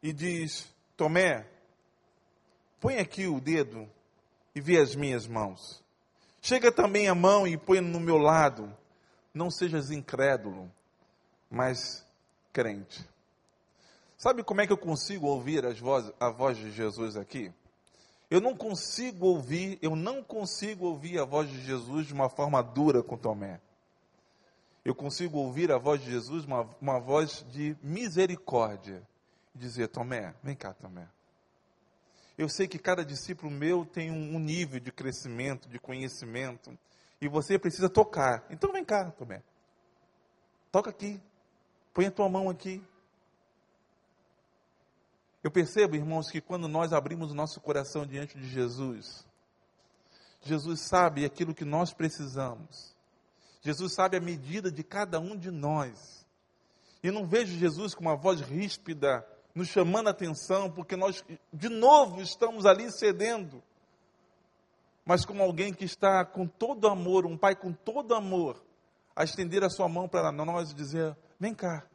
e 0.01 0.13
diz: 0.13 0.73
Tomé, 0.95 1.45
põe 2.79 2.97
aqui 2.99 3.27
o 3.27 3.41
dedo 3.41 3.91
e 4.55 4.61
vê 4.61 4.79
as 4.79 4.95
minhas 4.95 5.27
mãos. 5.27 5.85
Chega 6.47 6.71
também 6.71 7.09
a 7.09 7.13
mão 7.13 7.45
e 7.45 7.57
põe 7.57 7.81
no 7.81 7.99
meu 7.99 8.17
lado. 8.17 8.73
Não 9.33 9.51
sejas 9.51 9.91
incrédulo, 9.91 10.71
mas 11.51 12.07
crente. 12.53 13.05
Sabe 14.15 14.45
como 14.45 14.61
é 14.61 14.65
que 14.65 14.71
eu 14.71 14.77
consigo 14.77 15.27
ouvir 15.27 15.65
voz, 15.73 16.09
a 16.17 16.29
voz 16.29 16.55
de 16.55 16.71
Jesus 16.71 17.17
aqui? 17.17 17.51
Eu 18.31 18.39
não 18.39 18.55
consigo 18.55 19.25
ouvir, 19.25 19.77
eu 19.81 19.93
não 19.93 20.23
consigo 20.23 20.85
ouvir 20.85 21.19
a 21.19 21.25
voz 21.25 21.49
de 21.49 21.61
Jesus 21.65 22.07
de 22.07 22.13
uma 22.13 22.29
forma 22.29 22.63
dura 22.63 23.03
com 23.03 23.17
Tomé. 23.17 23.59
Eu 24.85 24.95
consigo 24.95 25.39
ouvir 25.39 25.69
a 25.69 25.77
voz 25.77 25.99
de 25.99 26.09
Jesus, 26.09 26.45
uma, 26.45 26.61
uma 26.79 26.97
voz 26.97 27.45
de 27.51 27.75
misericórdia. 27.83 29.05
Dizer, 29.53 29.89
Tomé, 29.89 30.33
vem 30.41 30.55
cá, 30.55 30.73
Tomé. 30.73 31.09
Eu 32.37 32.47
sei 32.47 32.67
que 32.67 32.77
cada 32.77 33.03
discípulo 33.03 33.51
meu 33.51 33.83
tem 33.83 34.11
um, 34.11 34.37
nível 34.37 34.79
de 34.79 34.91
crescimento, 34.91 35.67
de 35.67 35.79
conhecimento, 35.79 36.77
e 37.19 37.27
você 37.27 37.57
precisa 37.57 37.89
tocar. 37.89 38.45
Então 38.49 38.71
vem 38.71 38.85
cá, 38.85 39.09
Tomé. 39.11 39.41
Toca 40.71 40.91
aqui. 40.91 41.19
Põe 41.93 42.05
a 42.05 42.11
tua 42.11 42.29
mão 42.29 42.47
aqui. 42.47 42.83
Eu 45.43 45.49
percebo, 45.49 45.95
irmãos, 45.95 46.29
que 46.29 46.39
quando 46.39 46.67
nós 46.67 46.93
abrimos 46.93 47.31
o 47.31 47.35
nosso 47.35 47.59
coração 47.59 48.05
diante 48.05 48.37
de 48.37 48.47
Jesus, 48.47 49.25
Jesus 50.41 50.81
sabe 50.81 51.25
aquilo 51.25 51.55
que 51.55 51.65
nós 51.65 51.91
precisamos. 51.91 52.95
Jesus 53.61 53.93
sabe 53.93 54.17
a 54.17 54.21
medida 54.21 54.71
de 54.71 54.83
cada 54.83 55.19
um 55.19 55.35
de 55.35 55.49
nós. 55.49 56.25
E 57.01 57.09
não 57.09 57.25
vejo 57.25 57.57
Jesus 57.57 57.95
com 57.95 58.01
uma 58.01 58.15
voz 58.15 58.41
ríspida, 58.41 59.25
nos 59.57 59.69
chamando 59.69 60.07
a 60.07 60.11
atenção, 60.11 60.69
porque 60.69 60.95
nós, 60.95 61.25
de 61.51 61.67
novo, 61.67 62.21
estamos 62.21 62.63
ali 62.67 62.91
cedendo. 62.91 63.63
Mas 65.03 65.25
como 65.25 65.41
alguém 65.41 65.73
que 65.73 65.83
está 65.83 66.23
com 66.23 66.45
todo 66.45 66.87
amor, 66.87 67.25
um 67.25 67.35
pai 67.35 67.55
com 67.55 67.73
todo 67.73 68.13
amor, 68.13 68.63
a 69.15 69.23
estender 69.23 69.63
a 69.63 69.69
sua 69.69 69.89
mão 69.89 70.07
para 70.07 70.31
nós 70.31 70.69
e 70.69 70.75
dizer: 70.75 71.17
Vem 71.39 71.55
cá, 71.55 71.87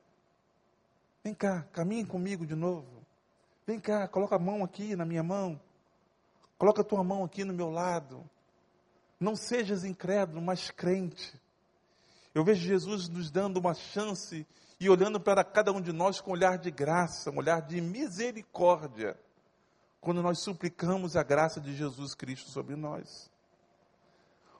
vem 1.22 1.32
cá, 1.32 1.62
caminhe 1.72 2.04
comigo 2.04 2.44
de 2.44 2.56
novo. 2.56 3.06
Vem 3.64 3.78
cá, 3.78 4.08
coloca 4.08 4.34
a 4.34 4.40
mão 4.40 4.64
aqui 4.64 4.96
na 4.96 5.04
minha 5.04 5.22
mão. 5.22 5.60
Coloca 6.58 6.80
a 6.80 6.84
tua 6.84 7.04
mão 7.04 7.22
aqui 7.22 7.44
no 7.44 7.54
meu 7.54 7.70
lado. 7.70 8.28
Não 9.20 9.36
sejas 9.36 9.84
incrédulo, 9.84 10.42
mas 10.42 10.68
crente. 10.68 11.40
Eu 12.34 12.42
vejo 12.42 12.66
Jesus 12.66 13.08
nos 13.08 13.30
dando 13.30 13.58
uma 13.58 13.74
chance 13.74 14.44
e 14.82 14.90
olhando 14.90 15.20
para 15.20 15.44
cada 15.44 15.70
um 15.70 15.80
de 15.80 15.92
nós 15.92 16.20
com 16.20 16.32
um 16.32 16.34
olhar 16.34 16.58
de 16.58 16.68
graça, 16.68 17.30
um 17.30 17.38
olhar 17.38 17.62
de 17.62 17.80
misericórdia, 17.80 19.16
quando 20.00 20.20
nós 20.20 20.40
suplicamos 20.40 21.14
a 21.14 21.22
graça 21.22 21.60
de 21.60 21.72
Jesus 21.72 22.16
Cristo 22.16 22.50
sobre 22.50 22.74
nós. 22.74 23.30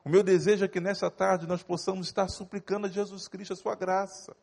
O 0.05 0.09
meu 0.09 0.23
desejo 0.23 0.65
é 0.65 0.69
que 0.69 0.79
nessa 0.79 1.11
tarde 1.11 1.45
nós 1.45 1.65
possamos 1.65 2.07
estar 2.07 2.29
suplicando 2.29 2.87
a 2.87 2.89
Jesus 2.89 3.27
Cristo 3.27 3.53
a 3.53 3.57
sua 3.57 3.75
graça, 3.75 4.37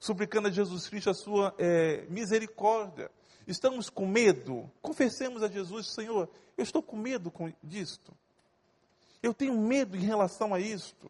suplicando 0.00 0.48
a 0.48 0.50
Jesus 0.50 0.88
Cristo 0.88 1.10
a 1.10 1.14
sua 1.14 1.54
é, 1.58 2.04
misericórdia. 2.10 3.08
Estamos 3.46 3.88
com 3.88 4.04
medo? 4.04 4.68
Confessemos 4.82 5.44
a 5.44 5.48
Jesus, 5.48 5.94
Senhor, 5.94 6.28
eu 6.56 6.64
estou 6.64 6.82
com 6.82 6.96
medo 6.96 7.30
com 7.30 7.52
disto. 7.62 8.12
Eu 9.22 9.32
tenho 9.32 9.56
medo 9.56 9.96
em 9.96 10.00
relação 10.00 10.52
a 10.52 10.58
isto. 10.58 11.08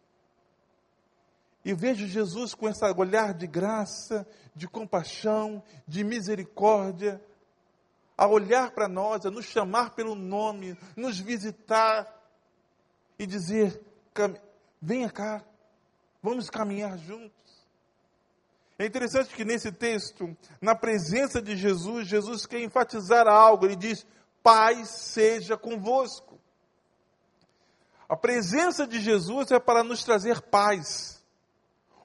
E 1.64 1.75
vejo 1.75 2.07
Jesus 2.07 2.55
com 2.55 2.68
esse 2.68 2.85
olhar 2.97 3.35
de 3.35 3.47
graça, 3.47 4.27
de 4.55 4.66
compaixão, 4.66 5.62
de 5.87 6.03
misericórdia, 6.05 7.21
a 8.16 8.27
olhar 8.27 8.73
para 8.73 8.88
nós, 8.88 9.25
a 9.25 9.31
nos 9.31 9.47
chamar 9.47 9.90
pelo 9.90 10.14
nome, 10.14 10.77
nos 10.97 11.18
visitar 11.18 12.07
e 13.18 13.27
dizer: 13.27 13.81
venha 14.81 15.11
cá, 15.11 15.44
vamos 16.23 16.51
caminhar 16.51 16.99
juntos. 16.99 17.37
É 18.79 18.87
interessante 18.87 19.35
que 19.35 19.44
nesse 19.44 19.73
texto, 19.73 20.37
na 20.61 20.75
presença 20.75 21.42
de 21.42 21.57
Jesus, 21.57 22.07
Jesus 22.07 22.47
quer 22.47 22.61
enfatizar 22.61 23.27
algo. 23.27 23.66
Ele 23.66 23.75
diz: 23.75 24.07
Paz 24.42 24.88
seja 24.88 25.57
convosco. 25.57 26.38
A 28.09 28.16
presença 28.16 28.87
de 28.87 29.01
Jesus 29.01 29.51
é 29.51 29.59
para 29.59 29.83
nos 29.85 30.03
trazer 30.03 30.40
paz. 30.40 31.17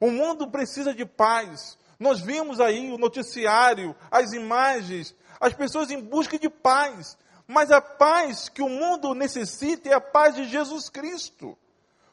O 0.03 0.11
mundo 0.11 0.49
precisa 0.49 0.93
de 0.93 1.05
paz. 1.05 1.77
Nós 1.97 2.19
vimos 2.19 2.59
aí 2.59 2.91
o 2.91 2.97
noticiário, 2.97 3.95
as 4.11 4.33
imagens, 4.33 5.15
as 5.39 5.53
pessoas 5.53 5.89
em 5.91 6.01
busca 6.01 6.37
de 6.37 6.49
paz. 6.49 7.17
Mas 7.47 7.71
a 7.71 7.79
paz 7.79 8.49
que 8.49 8.61
o 8.61 8.67
mundo 8.67 9.15
necessita 9.15 9.87
é 9.87 9.93
a 9.93 10.01
paz 10.01 10.35
de 10.35 10.43
Jesus 10.43 10.89
Cristo. 10.89 11.57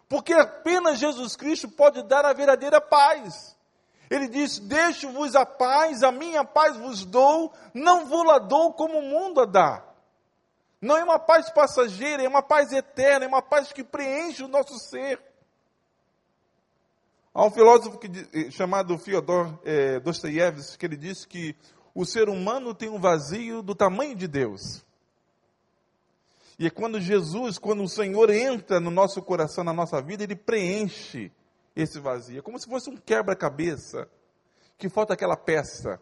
Porque 0.08 0.32
apenas 0.32 1.00
Jesus 1.00 1.34
Cristo 1.34 1.68
pode 1.68 2.04
dar 2.04 2.24
a 2.24 2.32
verdadeira 2.32 2.80
paz. 2.80 3.56
Ele 4.08 4.28
diz: 4.28 4.60
Deixo-vos 4.60 5.34
a 5.34 5.44
paz, 5.44 6.04
a 6.04 6.12
minha 6.12 6.44
paz 6.44 6.76
vos 6.76 7.04
dou, 7.04 7.52
não 7.74 8.06
vou 8.06 8.22
lá 8.22 8.38
dou 8.38 8.72
como 8.72 9.00
o 9.00 9.02
mundo 9.02 9.40
a 9.40 9.46
dá. 9.46 9.84
Não 10.80 10.96
é 10.96 11.02
uma 11.02 11.18
paz 11.18 11.50
passageira, 11.50 12.22
é 12.22 12.28
uma 12.28 12.40
paz 12.40 12.70
eterna, 12.70 13.24
é 13.24 13.28
uma 13.28 13.42
paz 13.42 13.72
que 13.72 13.82
preenche 13.82 14.44
o 14.44 14.48
nosso 14.48 14.78
ser. 14.78 15.29
Há 17.32 17.46
um 17.46 17.50
filósofo 17.50 17.96
que, 17.96 18.08
eh, 18.32 18.50
chamado 18.50 18.98
Fyodor 18.98 19.56
é, 19.64 20.00
Dostoiévski 20.00 20.76
que 20.76 20.84
ele 20.84 20.96
disse 20.96 21.28
que 21.28 21.54
o 21.94 22.04
ser 22.04 22.28
humano 22.28 22.74
tem 22.74 22.88
um 22.88 22.98
vazio 22.98 23.62
do 23.62 23.72
tamanho 23.72 24.16
de 24.16 24.26
Deus. 24.26 24.84
E 26.58 26.66
é 26.66 26.70
quando 26.70 27.00
Jesus, 27.00 27.56
quando 27.56 27.84
o 27.84 27.88
Senhor 27.88 28.30
entra 28.30 28.80
no 28.80 28.90
nosso 28.90 29.22
coração, 29.22 29.62
na 29.62 29.72
nossa 29.72 30.02
vida, 30.02 30.24
ele 30.24 30.34
preenche 30.34 31.30
esse 31.74 32.00
vazio. 32.00 32.40
É 32.40 32.42
como 32.42 32.58
se 32.58 32.68
fosse 32.68 32.90
um 32.90 32.96
quebra-cabeça, 32.96 34.08
que 34.76 34.88
falta 34.88 35.14
aquela 35.14 35.36
peça. 35.36 36.00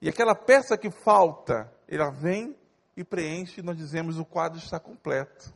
E 0.00 0.08
aquela 0.08 0.34
peça 0.34 0.78
que 0.78 0.90
falta, 0.90 1.70
ela 1.88 2.08
vem 2.10 2.56
e 2.96 3.02
preenche, 3.02 3.60
e 3.60 3.64
nós 3.64 3.76
dizemos 3.76 4.18
o 4.18 4.24
quadro 4.24 4.58
está 4.58 4.78
completo 4.78 5.52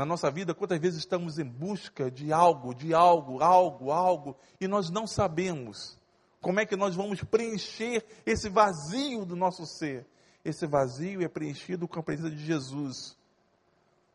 na 0.00 0.06
nossa 0.06 0.30
vida, 0.30 0.54
quantas 0.54 0.80
vezes 0.80 1.00
estamos 1.00 1.38
em 1.38 1.44
busca 1.44 2.10
de 2.10 2.32
algo, 2.32 2.74
de 2.74 2.94
algo, 2.94 3.42
algo, 3.42 3.92
algo, 3.92 4.34
e 4.58 4.66
nós 4.66 4.88
não 4.88 5.06
sabemos 5.06 5.94
como 6.40 6.58
é 6.58 6.64
que 6.64 6.74
nós 6.74 6.96
vamos 6.96 7.22
preencher 7.22 8.02
esse 8.24 8.48
vazio 8.48 9.26
do 9.26 9.36
nosso 9.36 9.66
ser. 9.66 10.06
Esse 10.42 10.66
vazio 10.66 11.20
é 11.22 11.28
preenchido 11.28 11.86
com 11.86 12.00
a 12.00 12.02
presença 12.02 12.30
de 12.30 12.42
Jesus, 12.42 13.14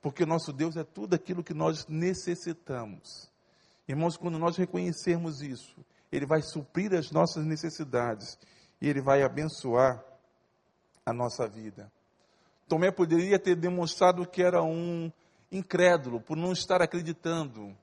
porque 0.02 0.24
o 0.24 0.26
nosso 0.26 0.52
Deus 0.52 0.76
é 0.76 0.84
tudo 0.84 1.14
aquilo 1.14 1.44
que 1.44 1.54
nós 1.54 1.86
necessitamos. 1.86 3.30
Irmãos, 3.88 4.18
quando 4.18 4.40
nós 4.40 4.58
reconhecermos 4.58 5.44
isso, 5.44 5.78
Ele 6.12 6.26
vai 6.26 6.42
suprir 6.42 6.96
as 6.96 7.12
nossas 7.12 7.46
necessidades 7.46 8.40
e 8.82 8.90
Ele 8.90 9.02
vai 9.02 9.22
abençoar 9.22 10.04
a 11.06 11.14
nossa 11.14 11.48
vida. 11.48 11.92
Tomé 12.68 12.90
poderia 12.90 13.38
ter 13.38 13.56
demonstrado 13.56 14.28
que 14.28 14.42
era 14.42 14.64
um 14.64 15.12
incrédulo, 15.52 16.22
por 16.22 16.36
não 16.36 16.52
estar 16.52 16.82
acreditando. 16.82 17.76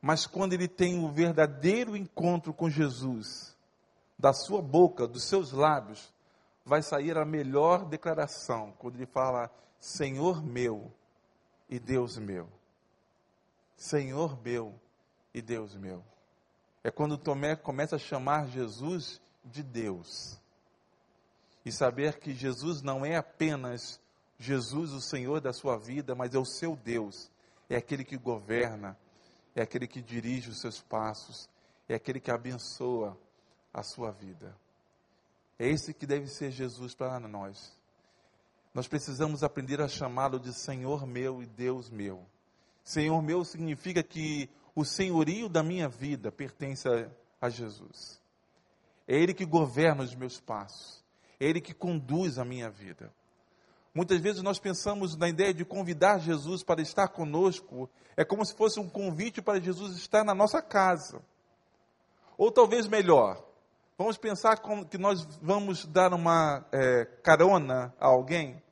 Mas 0.00 0.26
quando 0.26 0.52
ele 0.52 0.68
tem 0.68 1.04
o 1.04 1.08
verdadeiro 1.08 1.96
encontro 1.96 2.52
com 2.52 2.68
Jesus, 2.68 3.56
da 4.18 4.32
sua 4.32 4.62
boca, 4.62 5.06
dos 5.06 5.24
seus 5.24 5.52
lábios, 5.52 6.12
vai 6.64 6.82
sair 6.82 7.16
a 7.16 7.24
melhor 7.24 7.84
declaração, 7.84 8.72
quando 8.78 8.96
ele 8.96 9.06
fala: 9.06 9.50
Senhor 9.78 10.42
meu 10.44 10.92
e 11.68 11.78
Deus 11.78 12.18
meu. 12.18 12.48
Senhor 13.76 14.40
meu 14.42 14.74
e 15.34 15.42
Deus 15.42 15.74
meu. 15.74 16.04
É 16.84 16.90
quando 16.90 17.18
Tomé 17.18 17.56
começa 17.56 17.96
a 17.96 17.98
chamar 17.98 18.48
Jesus 18.48 19.20
de 19.44 19.62
Deus. 19.62 20.40
E 21.64 21.70
saber 21.70 22.18
que 22.18 22.34
Jesus 22.34 22.82
não 22.82 23.04
é 23.04 23.16
apenas 23.16 24.00
Jesus, 24.42 24.90
o 24.90 25.00
Senhor 25.00 25.40
da 25.40 25.52
sua 25.52 25.78
vida, 25.78 26.16
mas 26.16 26.34
é 26.34 26.38
o 26.38 26.44
seu 26.44 26.74
Deus, 26.74 27.30
é 27.70 27.76
aquele 27.76 28.04
que 28.04 28.16
governa, 28.16 28.98
é 29.54 29.62
aquele 29.62 29.86
que 29.86 30.02
dirige 30.02 30.50
os 30.50 30.60
seus 30.60 30.82
passos, 30.82 31.48
é 31.88 31.94
aquele 31.94 32.18
que 32.18 32.30
abençoa 32.30 33.16
a 33.72 33.84
sua 33.84 34.10
vida. 34.10 34.52
É 35.56 35.68
esse 35.68 35.94
que 35.94 36.04
deve 36.04 36.26
ser 36.26 36.50
Jesus 36.50 36.92
para 36.92 37.20
nós. 37.20 37.78
Nós 38.74 38.88
precisamos 38.88 39.44
aprender 39.44 39.80
a 39.80 39.86
chamá-lo 39.86 40.40
de 40.40 40.52
Senhor 40.52 41.06
meu 41.06 41.40
e 41.40 41.46
Deus 41.46 41.88
meu. 41.88 42.26
Senhor 42.82 43.22
meu 43.22 43.44
significa 43.44 44.02
que 44.02 44.50
o 44.74 44.84
senhorio 44.84 45.48
da 45.48 45.62
minha 45.62 45.88
vida 45.88 46.32
pertence 46.32 46.88
a, 46.88 47.08
a 47.40 47.48
Jesus. 47.48 48.20
É 49.06 49.14
Ele 49.14 49.34
que 49.34 49.44
governa 49.44 50.02
os 50.02 50.16
meus 50.16 50.40
passos. 50.40 51.04
É 51.38 51.46
Ele 51.46 51.60
que 51.60 51.72
conduz 51.72 52.38
a 52.38 52.44
minha 52.44 52.68
vida. 52.68 53.12
Muitas 53.94 54.20
vezes 54.20 54.42
nós 54.42 54.58
pensamos 54.58 55.16
na 55.16 55.28
ideia 55.28 55.52
de 55.52 55.64
convidar 55.64 56.18
Jesus 56.18 56.62
para 56.62 56.80
estar 56.80 57.08
conosco, 57.08 57.90
é 58.16 58.24
como 58.24 58.44
se 58.44 58.54
fosse 58.54 58.80
um 58.80 58.88
convite 58.88 59.42
para 59.42 59.60
Jesus 59.60 59.96
estar 59.96 60.24
na 60.24 60.34
nossa 60.34 60.62
casa. 60.62 61.22
Ou 62.38 62.50
talvez 62.50 62.86
melhor, 62.86 63.44
vamos 63.98 64.16
pensar 64.16 64.56
que 64.88 64.98
nós 64.98 65.24
vamos 65.42 65.84
dar 65.84 66.14
uma 66.14 66.66
é, 66.72 67.04
carona 67.22 67.94
a 68.00 68.06
alguém 68.06 68.62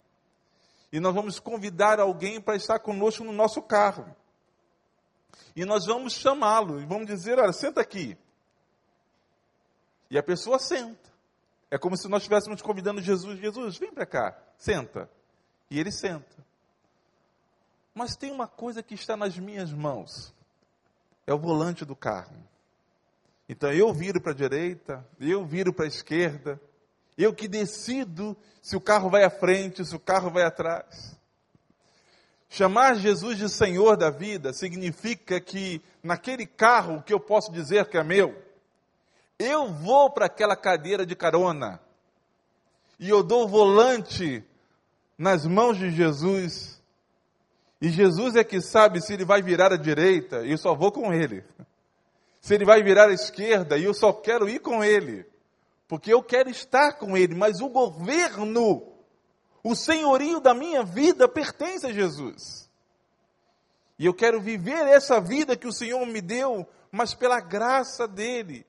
e 0.93 0.99
nós 0.99 1.15
vamos 1.15 1.39
convidar 1.39 2.01
alguém 2.01 2.41
para 2.41 2.57
estar 2.57 2.79
conosco 2.81 3.23
no 3.23 3.33
nosso 3.33 3.63
carro. 3.63 4.15
E 5.55 5.65
nós 5.65 5.87
vamos 5.87 6.15
chamá-lo 6.15 6.81
e 6.81 6.87
vamos 6.87 7.07
dizer: 7.07 7.39
olha, 7.39 7.53
senta 7.53 7.81
aqui. 7.81 8.19
E 10.11 10.19
a 10.19 10.23
pessoa 10.23 10.59
senta. 10.59 11.11
É 11.71 11.79
como 11.79 11.97
se 11.97 12.09
nós 12.09 12.23
estivéssemos 12.23 12.61
convidando 12.61 13.01
Jesus: 13.01 13.39
Jesus, 13.39 13.79
vem 13.79 13.93
para 13.93 14.07
cá, 14.07 14.37
senta. 14.61 15.11
E 15.71 15.81
ele 15.81 15.91
senta. 15.91 16.37
Mas 17.95 18.15
tem 18.15 18.31
uma 18.31 18.47
coisa 18.47 18.83
que 18.83 18.95
está 18.95 19.17
nas 19.17 19.37
minhas 19.37 19.73
mãos: 19.73 20.33
é 21.27 21.35
o 21.35 21.39
volante 21.39 21.85
do 21.85 21.97
carro. 21.97 22.37
Então 23.49 23.73
eu 23.73 23.93
viro 23.93 24.21
para 24.21 24.31
a 24.31 24.35
direita, 24.35 25.05
eu 25.19 25.45
viro 25.45 25.73
para 25.73 25.87
a 25.87 25.89
esquerda, 25.89 26.61
eu 27.19 27.35
que 27.35 27.49
decido 27.49 28.37
se 28.63 28.77
o 28.77 28.81
carro 28.81 29.11
vai 29.11 29.25
à 29.25 29.31
frente, 29.31 29.85
se 29.85 29.97
o 29.97 29.99
carro 29.99 30.31
vai 30.31 30.45
atrás. 30.45 31.19
Chamar 32.49 32.97
Jesus 32.97 33.39
de 33.39 33.49
Senhor 33.49 33.97
da 33.97 34.11
vida 34.11 34.53
significa 34.53 35.41
que 35.41 35.83
naquele 36.03 36.47
carro 36.47 37.03
que 37.03 37.13
eu 37.13 37.19
posso 37.19 37.51
dizer 37.51 37.87
que 37.87 37.97
é 37.97 38.05
meu, 38.05 38.41
eu 39.39 39.73
vou 39.73 40.11
para 40.11 40.27
aquela 40.27 40.57
cadeira 40.57 41.07
de 41.07 41.17
carona 41.17 41.81
e 43.01 43.09
eu 43.09 43.23
dou 43.23 43.45
o 43.45 43.49
volante 43.49 44.45
nas 45.21 45.45
mãos 45.45 45.77
de 45.77 45.91
Jesus. 45.91 46.83
E 47.79 47.91
Jesus 47.91 48.37
é 48.37 48.43
que 48.43 48.59
sabe 48.63 49.03
se 49.03 49.13
ele 49.13 49.25
vai 49.25 49.43
virar 49.43 49.71
à 49.71 49.77
direita 49.77 50.47
e 50.47 50.53
eu 50.53 50.57
só 50.57 50.75
vou 50.75 50.91
com 50.91 51.13
ele. 51.13 51.45
Se 52.41 52.55
ele 52.55 52.65
vai 52.65 52.83
virar 52.83 53.11
à 53.11 53.13
esquerda 53.13 53.77
e 53.77 53.85
eu 53.85 53.93
só 53.93 54.15
quero 54.15 54.49
ir 54.49 54.61
com 54.61 54.83
ele. 54.83 55.27
Porque 55.87 56.11
eu 56.11 56.23
quero 56.23 56.49
estar 56.49 56.95
com 56.95 57.19
ele, 57.19 57.35
mas 57.35 57.61
o 57.61 57.69
governo, 57.69 58.83
o 59.63 59.75
senhorio 59.75 60.41
da 60.41 60.55
minha 60.55 60.83
vida 60.83 61.29
pertence 61.29 61.87
a 61.87 61.93
Jesus. 61.93 62.71
E 63.99 64.07
eu 64.07 64.15
quero 64.15 64.41
viver 64.41 64.87
essa 64.87 65.21
vida 65.21 65.55
que 65.55 65.67
o 65.67 65.73
Senhor 65.73 66.07
me 66.07 66.23
deu, 66.23 66.67
mas 66.91 67.15
pela 67.15 67.41
graça 67.41 68.09
dele. 68.09 68.65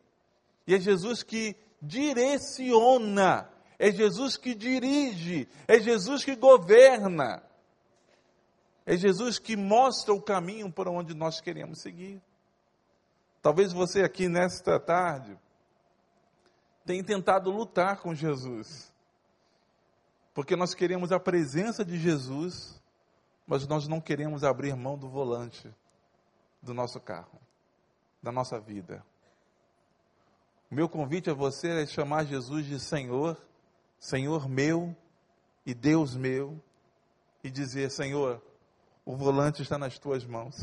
E 0.67 0.75
é 0.75 0.79
Jesus 0.81 1.23
que 1.23 1.55
direciona, 1.81 3.49
é 3.83 3.91
Jesus 3.91 4.37
que 4.37 4.53
dirige, 4.53 5.49
é 5.67 5.79
Jesus 5.79 6.23
que 6.23 6.35
governa. 6.35 7.41
É 8.85 8.95
Jesus 8.95 9.39
que 9.39 9.57
mostra 9.57 10.13
o 10.13 10.21
caminho 10.21 10.71
por 10.71 10.87
onde 10.87 11.15
nós 11.15 11.41
queremos 11.41 11.81
seguir. 11.81 12.21
Talvez 13.41 13.73
você 13.73 14.03
aqui 14.03 14.29
nesta 14.29 14.79
tarde 14.79 15.35
tenha 16.85 17.03
tentado 17.03 17.49
lutar 17.49 17.97
com 18.01 18.13
Jesus. 18.13 18.93
Porque 20.31 20.55
nós 20.55 20.75
queremos 20.75 21.11
a 21.11 21.19
presença 21.19 21.83
de 21.83 21.97
Jesus, 21.97 22.79
mas 23.47 23.67
nós 23.67 23.87
não 23.87 23.99
queremos 23.99 24.43
abrir 24.43 24.75
mão 24.75 24.95
do 24.95 25.09
volante 25.09 25.67
do 26.61 26.71
nosso 26.71 26.99
carro, 26.99 27.41
da 28.21 28.31
nossa 28.31 28.59
vida. 28.59 29.03
O 30.69 30.75
meu 30.75 30.87
convite 30.87 31.31
a 31.31 31.33
você 31.33 31.81
é 31.81 31.87
chamar 31.87 32.25
Jesus 32.25 32.67
de 32.67 32.79
Senhor, 32.79 33.35
Senhor 34.01 34.49
meu 34.49 34.97
e 35.63 35.75
Deus 35.75 36.15
meu, 36.15 36.59
e 37.43 37.51
dizer: 37.51 37.91
Senhor, 37.91 38.41
o 39.05 39.15
volante 39.15 39.61
está 39.61 39.77
nas 39.77 39.99
tuas 39.99 40.25
mãos. 40.25 40.55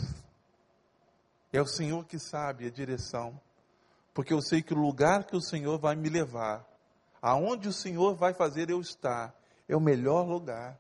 É 1.53 1.63
o 1.63 1.67
Senhor 1.67 2.05
que 2.05 2.19
sabe 2.19 2.67
a 2.67 2.71
direção, 2.71 3.41
porque 4.13 4.35
eu 4.35 4.43
sei 4.43 4.61
que 4.61 4.75
o 4.75 4.77
lugar 4.77 5.25
que 5.25 5.37
o 5.37 5.41
Senhor 5.41 5.79
vai 5.79 5.95
me 5.95 6.09
levar, 6.09 6.67
aonde 7.23 7.69
o 7.69 7.73
Senhor 7.73 8.17
vai 8.17 8.35
fazer 8.35 8.71
eu 8.71 8.81
estar, 8.81 9.33
é 9.69 9.77
o 9.77 9.81
melhor 9.81 10.27
lugar. 10.27 10.77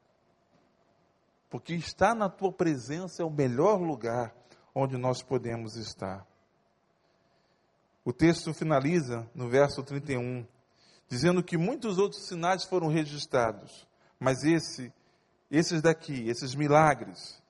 Porque 1.49 1.75
estar 1.75 2.13
na 2.13 2.29
tua 2.29 2.53
presença 2.53 3.23
é 3.23 3.25
o 3.25 3.31
melhor 3.31 3.81
lugar 3.81 4.35
onde 4.75 4.99
nós 4.99 5.23
podemos 5.23 5.77
estar. 5.77 6.27
O 8.05 8.13
texto 8.13 8.53
finaliza 8.53 9.31
no 9.33 9.49
verso 9.49 9.83
31, 9.85 10.45
dizendo 11.09 11.43
que 11.43 11.57
muitos 11.57 11.99
outros 11.99 12.27
sinais 12.27 12.65
foram 12.65 12.89
registrados, 12.89 13.87
mas 14.21 14.45
esse, 14.45 14.93
esses 15.51 15.81
daqui, 15.81 16.29
esses 16.29 16.55
milagres, 16.55 17.43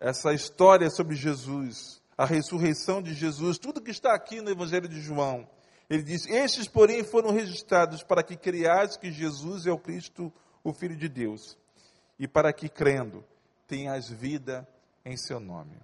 essa 0.00 0.32
história 0.32 0.88
sobre 0.90 1.14
Jesus, 1.14 2.02
a 2.16 2.24
ressurreição 2.24 3.02
de 3.02 3.14
Jesus, 3.14 3.58
tudo 3.58 3.82
que 3.82 3.90
está 3.90 4.14
aqui 4.14 4.40
no 4.40 4.50
Evangelho 4.50 4.88
de 4.88 5.00
João, 5.00 5.48
ele 5.88 6.02
diz: 6.02 6.26
Estes, 6.26 6.66
porém, 6.66 7.04
foram 7.04 7.30
registrados 7.30 8.02
para 8.02 8.22
que 8.22 8.36
creias 8.36 8.96
que 8.96 9.12
Jesus 9.12 9.66
é 9.66 9.72
o 9.72 9.78
Cristo, 9.78 10.32
o 10.62 10.72
Filho 10.72 10.96
de 10.96 11.08
Deus, 11.08 11.58
e 12.18 12.26
para 12.26 12.52
que, 12.52 12.68
crendo, 12.68 13.24
tenhas 13.66 14.08
vida 14.08 14.66
em 15.04 15.16
seu 15.16 15.38
nome. 15.38 15.76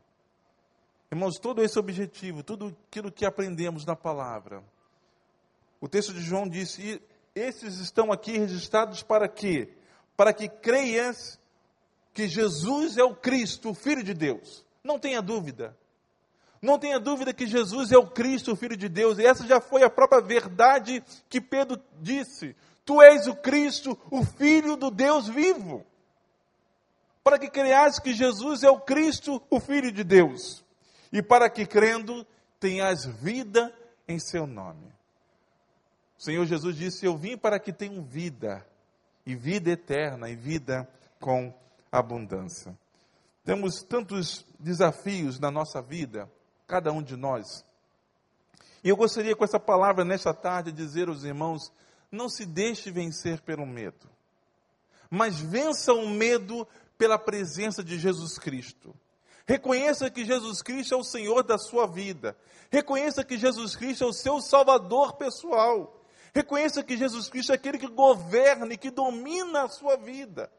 Irmãos, 1.12 1.38
todo 1.38 1.62
esse 1.62 1.78
objetivo, 1.78 2.42
tudo 2.42 2.76
aquilo 2.88 3.10
que 3.10 3.26
aprendemos 3.26 3.84
na 3.84 3.96
palavra, 3.96 4.62
o 5.80 5.88
texto 5.88 6.12
de 6.12 6.20
João 6.20 6.48
disse: 6.48 7.00
esses 7.34 7.78
estão 7.78 8.12
aqui 8.12 8.36
registrados 8.38 9.02
para 9.02 9.28
quê? 9.28 9.70
Para 10.16 10.32
que 10.32 10.48
creias 10.48 11.38
que 12.12 12.28
Jesus 12.28 12.98
é 12.98 13.04
o 13.04 13.14
Cristo, 13.14 13.70
o 13.70 13.74
Filho 13.74 14.02
de 14.02 14.14
Deus. 14.14 14.64
Não 14.82 14.98
tenha 14.98 15.22
dúvida. 15.22 15.76
Não 16.60 16.78
tenha 16.78 17.00
dúvida 17.00 17.32
que 17.32 17.46
Jesus 17.46 17.90
é 17.90 17.96
o 17.96 18.06
Cristo, 18.06 18.52
o 18.52 18.56
Filho 18.56 18.76
de 18.76 18.88
Deus. 18.88 19.18
E 19.18 19.24
essa 19.24 19.46
já 19.46 19.60
foi 19.60 19.82
a 19.82 19.88
própria 19.88 20.20
verdade 20.20 21.02
que 21.28 21.40
Pedro 21.40 21.80
disse. 22.00 22.54
Tu 22.84 23.00
és 23.00 23.26
o 23.26 23.34
Cristo, 23.34 23.98
o 24.10 24.24
Filho 24.24 24.76
do 24.76 24.90
Deus 24.90 25.26
vivo. 25.28 25.86
Para 27.24 27.38
que 27.38 27.48
creias 27.48 27.98
que 27.98 28.12
Jesus 28.12 28.62
é 28.62 28.70
o 28.70 28.80
Cristo, 28.80 29.40
o 29.48 29.58
Filho 29.58 29.90
de 29.90 30.04
Deus 30.04 30.62
e 31.12 31.22
para 31.22 31.50
que 31.50 31.66
crendo 31.66 32.26
tenhas 32.58 33.04
vida 33.04 33.72
em 34.06 34.18
seu 34.18 34.46
nome. 34.46 34.92
O 36.20 36.22
Senhor 36.22 36.44
Jesus 36.44 36.76
disse: 36.76 37.06
Eu 37.06 37.16
vim 37.16 37.34
para 37.34 37.58
que 37.58 37.72
tenham 37.72 38.04
vida, 38.04 38.62
e 39.24 39.34
vida 39.34 39.70
eterna, 39.70 40.28
e 40.28 40.36
vida 40.36 40.86
com 41.18 41.50
abundância. 41.90 42.78
Temos 43.42 43.82
tantos 43.82 44.44
desafios 44.58 45.40
na 45.40 45.50
nossa 45.50 45.80
vida, 45.80 46.30
cada 46.66 46.92
um 46.92 47.02
de 47.02 47.16
nós. 47.16 47.64
E 48.84 48.90
eu 48.90 48.96
gostaria 48.98 49.34
com 49.34 49.44
essa 49.44 49.58
palavra 49.58 50.04
nesta 50.04 50.34
tarde 50.34 50.70
dizer 50.70 51.08
aos 51.08 51.24
irmãos: 51.24 51.72
não 52.12 52.28
se 52.28 52.44
deixe 52.44 52.90
vencer 52.90 53.40
pelo 53.40 53.64
medo, 53.64 54.06
mas 55.08 55.40
vença 55.40 55.94
o 55.94 56.06
medo 56.06 56.68
pela 56.98 57.18
presença 57.18 57.82
de 57.82 57.98
Jesus 57.98 58.38
Cristo. 58.38 58.94
Reconheça 59.46 60.10
que 60.10 60.26
Jesus 60.26 60.60
Cristo 60.60 60.92
é 60.92 60.98
o 60.98 61.02
Senhor 61.02 61.42
da 61.42 61.56
sua 61.56 61.86
vida. 61.86 62.36
Reconheça 62.70 63.24
que 63.24 63.38
Jesus 63.38 63.74
Cristo 63.74 64.04
é 64.04 64.06
o 64.06 64.12
seu 64.12 64.38
Salvador 64.42 65.14
pessoal. 65.14 65.96
Reconheça 66.34 66.82
que 66.82 66.96
Jesus 66.96 67.28
Cristo 67.28 67.52
é 67.52 67.56
aquele 67.56 67.78
que 67.78 67.88
governa 67.88 68.72
e 68.72 68.78
que 68.78 68.90
domina 68.90 69.64
a 69.64 69.68
sua 69.68 69.96
vida. 69.96 70.50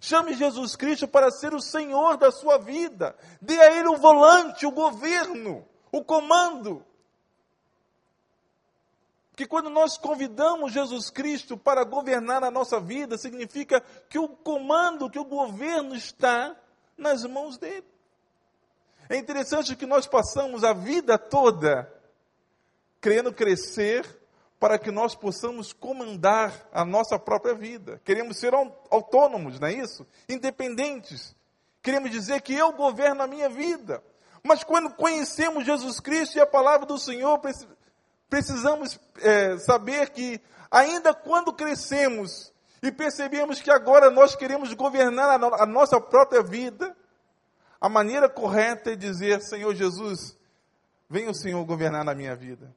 Chame 0.00 0.34
Jesus 0.34 0.74
Cristo 0.76 1.06
para 1.06 1.30
ser 1.30 1.54
o 1.54 1.60
Senhor 1.60 2.16
da 2.16 2.30
sua 2.30 2.58
vida. 2.58 3.16
Dê 3.40 3.58
a 3.60 3.72
Ele 3.72 3.88
o 3.88 3.96
volante, 3.96 4.66
o 4.66 4.70
governo, 4.70 5.66
o 5.90 6.04
comando. 6.04 6.84
Que 9.36 9.46
quando 9.46 9.70
nós 9.70 9.96
convidamos 9.96 10.72
Jesus 10.72 11.08
Cristo 11.08 11.56
para 11.56 11.84
governar 11.84 12.44
a 12.44 12.50
nossa 12.50 12.80
vida, 12.80 13.16
significa 13.16 13.80
que 14.08 14.18
o 14.18 14.28
comando, 14.28 15.10
que 15.10 15.18
o 15.18 15.24
governo 15.24 15.94
está 15.94 16.56
nas 16.96 17.24
mãos 17.24 17.56
dele. 17.56 17.86
É 19.08 19.16
interessante 19.16 19.76
que 19.76 19.86
nós 19.86 20.06
passamos 20.06 20.64
a 20.64 20.72
vida 20.72 21.18
toda 21.18 21.92
querendo 23.00 23.32
crescer 23.32 24.21
para 24.62 24.78
que 24.78 24.92
nós 24.92 25.16
possamos 25.16 25.72
comandar 25.72 26.54
a 26.72 26.84
nossa 26.84 27.18
própria 27.18 27.52
vida. 27.52 28.00
Queremos 28.04 28.36
ser 28.36 28.54
autônomos, 28.54 29.58
não 29.58 29.66
é 29.66 29.72
isso? 29.72 30.06
Independentes. 30.28 31.34
Queremos 31.82 32.12
dizer 32.12 32.40
que 32.42 32.54
eu 32.54 32.72
governo 32.72 33.24
a 33.24 33.26
minha 33.26 33.48
vida. 33.48 34.00
Mas 34.40 34.62
quando 34.62 34.94
conhecemos 34.94 35.66
Jesus 35.66 35.98
Cristo 35.98 36.38
e 36.38 36.40
a 36.40 36.46
palavra 36.46 36.86
do 36.86 36.96
Senhor, 36.96 37.40
precisamos 38.30 39.00
é, 39.20 39.58
saber 39.58 40.10
que, 40.10 40.40
ainda 40.70 41.12
quando 41.12 41.52
crescemos 41.52 42.52
e 42.80 42.92
percebemos 42.92 43.60
que 43.60 43.70
agora 43.72 44.12
nós 44.12 44.36
queremos 44.36 44.72
governar 44.74 45.42
a, 45.42 45.64
a 45.64 45.66
nossa 45.66 46.00
própria 46.00 46.40
vida, 46.40 46.96
a 47.80 47.88
maneira 47.88 48.28
correta 48.28 48.92
é 48.92 48.94
dizer: 48.94 49.40
Senhor 49.40 49.74
Jesus, 49.74 50.38
venha 51.10 51.32
o 51.32 51.34
Senhor 51.34 51.64
governar 51.64 52.04
na 52.04 52.14
minha 52.14 52.36
vida. 52.36 52.72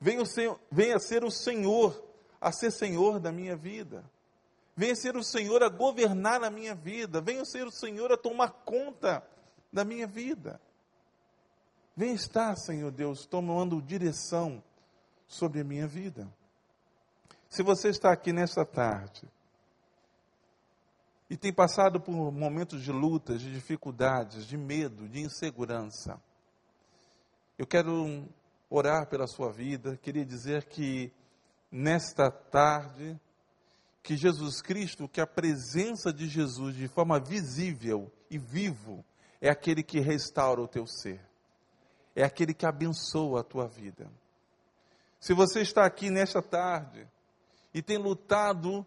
Venha, 0.00 0.24
Senhor, 0.24 0.60
venha 0.70 0.98
ser 0.98 1.24
o 1.24 1.30
Senhor 1.30 2.04
a 2.40 2.52
ser 2.52 2.70
Senhor 2.70 3.18
da 3.18 3.32
minha 3.32 3.56
vida. 3.56 4.04
Venha 4.76 4.94
ser 4.94 5.16
o 5.16 5.22
Senhor 5.22 5.62
a 5.62 5.68
governar 5.68 6.44
a 6.44 6.50
minha 6.50 6.74
vida. 6.74 7.20
Venha 7.20 7.44
ser 7.44 7.66
o 7.66 7.72
Senhor 7.72 8.12
a 8.12 8.16
tomar 8.16 8.50
conta 8.64 9.26
da 9.72 9.84
minha 9.84 10.06
vida. 10.06 10.60
Vem 11.96 12.12
estar, 12.12 12.54
Senhor 12.56 12.90
Deus, 12.90 13.24
tomando 13.24 13.80
direção 13.80 14.62
sobre 15.26 15.62
a 15.62 15.64
minha 15.64 15.86
vida. 15.86 16.28
Se 17.48 17.62
você 17.62 17.88
está 17.88 18.12
aqui 18.12 18.34
nesta 18.34 18.66
tarde 18.66 19.22
e 21.30 21.38
tem 21.38 21.52
passado 21.52 21.98
por 21.98 22.12
momentos 22.30 22.82
de 22.82 22.92
lutas, 22.92 23.40
de 23.40 23.50
dificuldades, 23.50 24.46
de 24.46 24.58
medo, 24.58 25.08
de 25.08 25.20
insegurança, 25.20 26.20
eu 27.56 27.66
quero 27.66 28.28
orar 28.68 29.06
pela 29.06 29.26
sua 29.26 29.50
vida. 29.50 29.96
Queria 29.96 30.24
dizer 30.24 30.64
que 30.64 31.12
nesta 31.70 32.30
tarde, 32.30 33.18
que 34.02 34.16
Jesus 34.16 34.60
Cristo, 34.62 35.08
que 35.08 35.20
a 35.20 35.26
presença 35.26 36.12
de 36.12 36.28
Jesus 36.28 36.74
de 36.76 36.88
forma 36.88 37.18
visível 37.18 38.10
e 38.30 38.38
vivo 38.38 39.04
é 39.40 39.48
aquele 39.48 39.82
que 39.82 40.00
restaura 40.00 40.60
o 40.60 40.68
teu 40.68 40.86
ser 40.86 41.20
é 42.16 42.24
aquele 42.24 42.54
que 42.54 42.64
abençoa 42.64 43.40
a 43.40 43.44
tua 43.44 43.68
vida. 43.68 44.10
Se 45.20 45.34
você 45.34 45.60
está 45.60 45.84
aqui 45.84 46.08
nesta 46.08 46.40
tarde 46.40 47.06
e 47.74 47.82
tem 47.82 47.98
lutado 47.98 48.84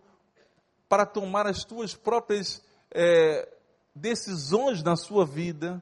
para 0.89 1.05
tomar 1.05 1.45
as 1.45 1.63
tuas 1.63 1.95
próprias 1.95 2.63
é, 2.89 3.47
decisões 3.93 4.81
na 4.81 4.95
sua 4.95 5.27
vida, 5.27 5.81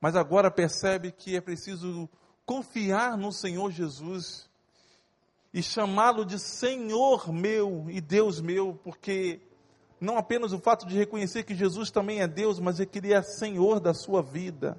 mas 0.00 0.16
agora 0.16 0.50
percebe 0.50 1.12
que 1.12 1.36
é 1.36 1.40
preciso 1.40 2.08
confiar 2.50 3.16
no 3.16 3.30
Senhor 3.30 3.70
Jesus 3.70 4.50
e 5.54 5.62
chamá-lo 5.62 6.24
de 6.24 6.36
Senhor 6.36 7.32
meu 7.32 7.86
e 7.88 8.00
Deus 8.00 8.40
meu, 8.40 8.74
porque 8.82 9.40
não 10.00 10.18
apenas 10.18 10.52
o 10.52 10.58
fato 10.58 10.84
de 10.84 10.96
reconhecer 10.96 11.44
que 11.44 11.54
Jesus 11.54 11.92
também 11.92 12.20
é 12.20 12.26
Deus, 12.26 12.58
mas 12.58 12.80
é 12.80 12.84
que 12.86 12.98
Ele 12.98 13.12
é 13.12 13.22
Senhor 13.22 13.78
da 13.78 13.94
sua 13.94 14.20
vida 14.20 14.76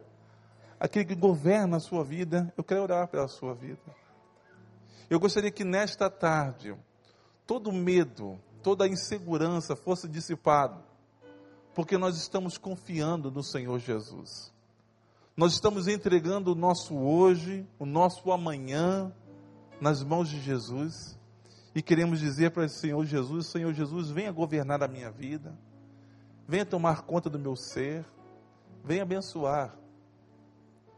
aquele 0.82 1.06
que 1.06 1.16
governa 1.16 1.78
a 1.78 1.80
sua 1.80 2.04
vida, 2.04 2.52
eu 2.58 2.64
quero 2.64 2.82
orar 2.82 3.08
pela 3.08 3.28
sua 3.30 3.54
vida. 3.54 3.80
Eu 5.10 5.18
gostaria 5.18 5.52
que 5.52 5.64
nesta 5.64 6.10
tarde, 6.10 6.76
todo 7.48 7.72
medo, 7.72 8.38
toda 8.62 8.86
insegurança 8.86 9.78
fosse 9.78 10.10
dissipado, 10.10 10.84
porque 11.74 11.98
nós 11.98 12.18
estamos 12.18 12.58
confiando 12.58 13.32
no 13.32 13.44
Senhor 13.44 13.80
Jesus. 13.80 14.52
Nós 15.36 15.54
estamos 15.54 15.88
entregando 15.88 16.52
o 16.52 16.56
nosso 16.56 16.96
hoje, 16.96 17.66
o 17.80 17.86
nosso 17.86 18.32
amanhã, 18.32 19.12
nas 19.80 20.04
mãos 20.04 20.28
de 20.30 20.42
Jesus, 20.42 21.18
e 21.74 21.82
queremos 21.82 22.20
dizer 22.20 22.52
para 22.52 22.66
o 22.66 22.70
Senhor 22.70 23.06
Jesus: 23.06 23.48
Senhor 23.48 23.74
Jesus, 23.74 24.10
venha 24.10 24.32
governar 24.32 24.84
a 24.84 24.90
minha 24.90 25.10
vida, 25.10 25.58
venha 26.46 26.66
tomar 26.66 27.04
conta 27.04 27.30
do 27.30 27.40
meu 27.40 27.56
ser, 27.56 28.06
venha 28.84 29.04
abençoar 29.04 29.74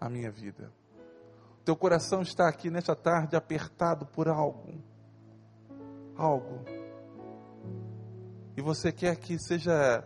a 0.02 0.10
minha 0.10 0.32
vida. 0.32 0.72
Teu 1.64 1.76
coração 1.76 2.24
está 2.24 2.50
aqui 2.50 2.70
nesta 2.72 2.96
tarde 2.96 3.36
apertado 3.36 4.06
por 4.08 4.28
algo. 4.28 4.82
Algo. 6.18 6.66
E 8.58 8.62
você 8.62 8.92
quer 8.92 9.16
que 9.16 9.40
seja 9.40 10.04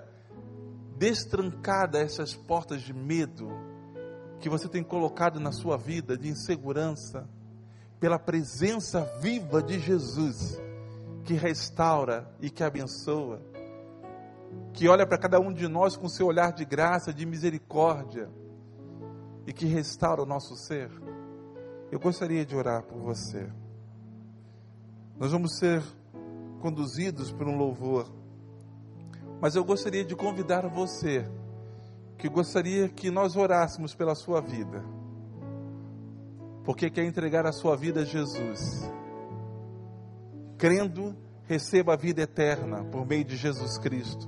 destrancada 0.97 1.99
essas 1.99 2.35
portas 2.35 2.81
de 2.81 2.93
medo 2.93 3.49
que 4.39 4.49
você 4.49 4.67
tem 4.67 4.83
colocado 4.83 5.39
na 5.39 5.51
sua 5.51 5.77
vida, 5.77 6.17
de 6.17 6.29
insegurança, 6.29 7.27
pela 7.99 8.19
presença 8.19 9.01
viva 9.19 9.61
de 9.61 9.79
Jesus, 9.79 10.59
que 11.23 11.33
restaura 11.33 12.29
e 12.39 12.49
que 12.49 12.63
abençoa, 12.63 13.41
que 14.73 14.87
olha 14.87 15.05
para 15.05 15.17
cada 15.17 15.39
um 15.39 15.51
de 15.51 15.67
nós 15.67 15.97
com 15.97 16.07
seu 16.07 16.27
olhar 16.27 16.53
de 16.53 16.63
graça, 16.63 17.13
de 17.13 17.25
misericórdia 17.25 18.29
e 19.45 19.51
que 19.51 19.65
restaura 19.65 20.21
o 20.21 20.25
nosso 20.25 20.55
ser, 20.55 20.89
eu 21.91 21.99
gostaria 21.99 22.45
de 22.45 22.55
orar 22.55 22.83
por 22.83 22.99
você. 22.99 23.49
Nós 25.17 25.31
vamos 25.31 25.57
ser 25.57 25.81
conduzidos 26.59 27.31
por 27.31 27.47
um 27.47 27.57
louvor, 27.57 28.11
mas 29.41 29.55
eu 29.55 29.63
gostaria 29.63 30.05
de 30.05 30.15
convidar 30.15 30.67
você, 30.67 31.25
que 32.17 32.27
gostaria 32.27 32.89
que 32.89 33.11
nós 33.11 33.35
orássemos 33.35 33.93
pela 33.93 34.15
sua 34.15 34.41
vida, 34.41 34.83
porque 36.63 36.89
quer 36.89 37.05
entregar 37.05 37.45
a 37.45 37.51
sua 37.51 37.75
vida 37.75 38.01
a 38.01 38.05
Jesus, 38.05 38.91
crendo, 40.57 41.15
receba 41.43 41.93
a 41.93 41.97
vida 41.97 42.21
eterna 42.21 42.83
por 42.85 43.05
meio 43.05 43.23
de 43.23 43.37
Jesus 43.37 43.77
Cristo. 43.77 44.27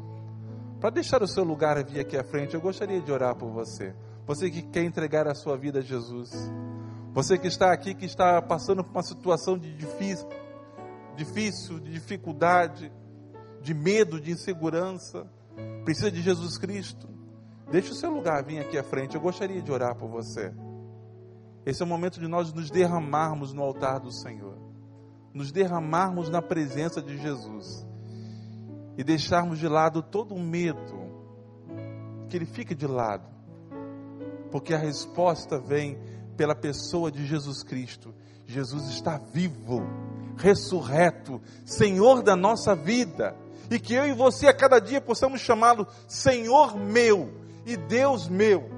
Para 0.79 0.91
deixar 0.91 1.21
o 1.21 1.27
seu 1.27 1.43
lugar 1.43 1.83
vir 1.83 1.99
aqui 1.99 2.15
à 2.15 2.23
frente, 2.23 2.53
eu 2.53 2.61
gostaria 2.61 3.01
de 3.01 3.11
orar 3.11 3.35
por 3.35 3.49
você. 3.49 3.93
Você 4.25 4.49
que 4.49 4.61
quer 4.61 4.83
entregar 4.83 5.27
a 5.27 5.35
sua 5.35 5.57
vida 5.57 5.79
a 5.79 5.81
Jesus. 5.81 6.31
Você 7.11 7.37
que 7.37 7.47
está 7.47 7.73
aqui, 7.73 7.93
que 7.93 8.05
está 8.05 8.41
passando 8.41 8.83
por 8.83 8.91
uma 8.91 9.03
situação 9.03 9.57
de 9.57 9.73
difícil, 9.73 10.29
difícil, 11.17 11.79
de 11.79 11.91
dificuldade, 11.91 12.89
de 13.61 13.73
medo, 13.73 14.21
de 14.21 14.31
insegurança, 14.31 15.27
precisa 15.83 16.09
de 16.09 16.21
Jesus 16.21 16.57
Cristo. 16.57 17.18
Deixe 17.71 17.91
o 17.91 17.95
seu 17.95 18.11
lugar 18.11 18.43
vir 18.43 18.59
aqui 18.59 18.77
à 18.77 18.83
frente. 18.83 19.15
Eu 19.15 19.21
gostaria 19.21 19.61
de 19.61 19.71
orar 19.71 19.95
por 19.95 20.09
você. 20.09 20.53
Esse 21.65 21.81
é 21.81 21.85
o 21.85 21.87
momento 21.87 22.19
de 22.19 22.27
nós 22.27 22.51
nos 22.53 22.71
derramarmos 22.71 23.53
no 23.53 23.61
altar 23.61 23.99
do 23.99 24.11
Senhor, 24.11 24.57
nos 25.33 25.51
derramarmos 25.51 26.29
na 26.29 26.41
presença 26.41 27.01
de 27.01 27.17
Jesus 27.17 27.85
e 28.97 29.03
deixarmos 29.03 29.59
de 29.59 29.67
lado 29.67 30.01
todo 30.01 30.33
o 30.33 30.39
medo, 30.39 30.97
que 32.27 32.37
ele 32.37 32.45
fique 32.45 32.73
de 32.73 32.87
lado 32.87 33.39
porque 34.51 34.73
a 34.73 34.77
resposta 34.77 35.59
vem 35.59 35.97
pela 36.35 36.55
pessoa 36.55 37.11
de 37.11 37.25
Jesus 37.25 37.63
Cristo. 37.63 38.13
Jesus 38.45 38.89
está 38.89 39.17
vivo, 39.17 39.81
ressurreto, 40.37 41.41
Senhor 41.65 42.23
da 42.23 42.35
nossa 42.35 42.75
vida, 42.75 43.35
e 43.69 43.79
que 43.79 43.93
eu 43.93 44.07
e 44.07 44.13
você 44.13 44.47
a 44.47 44.53
cada 44.53 44.79
dia 44.79 44.99
possamos 44.99 45.41
chamá-lo 45.41 45.87
Senhor 46.07 46.75
meu 46.75 47.38
e 47.73 47.77
Deus 47.77 48.27
meu. 48.27 48.69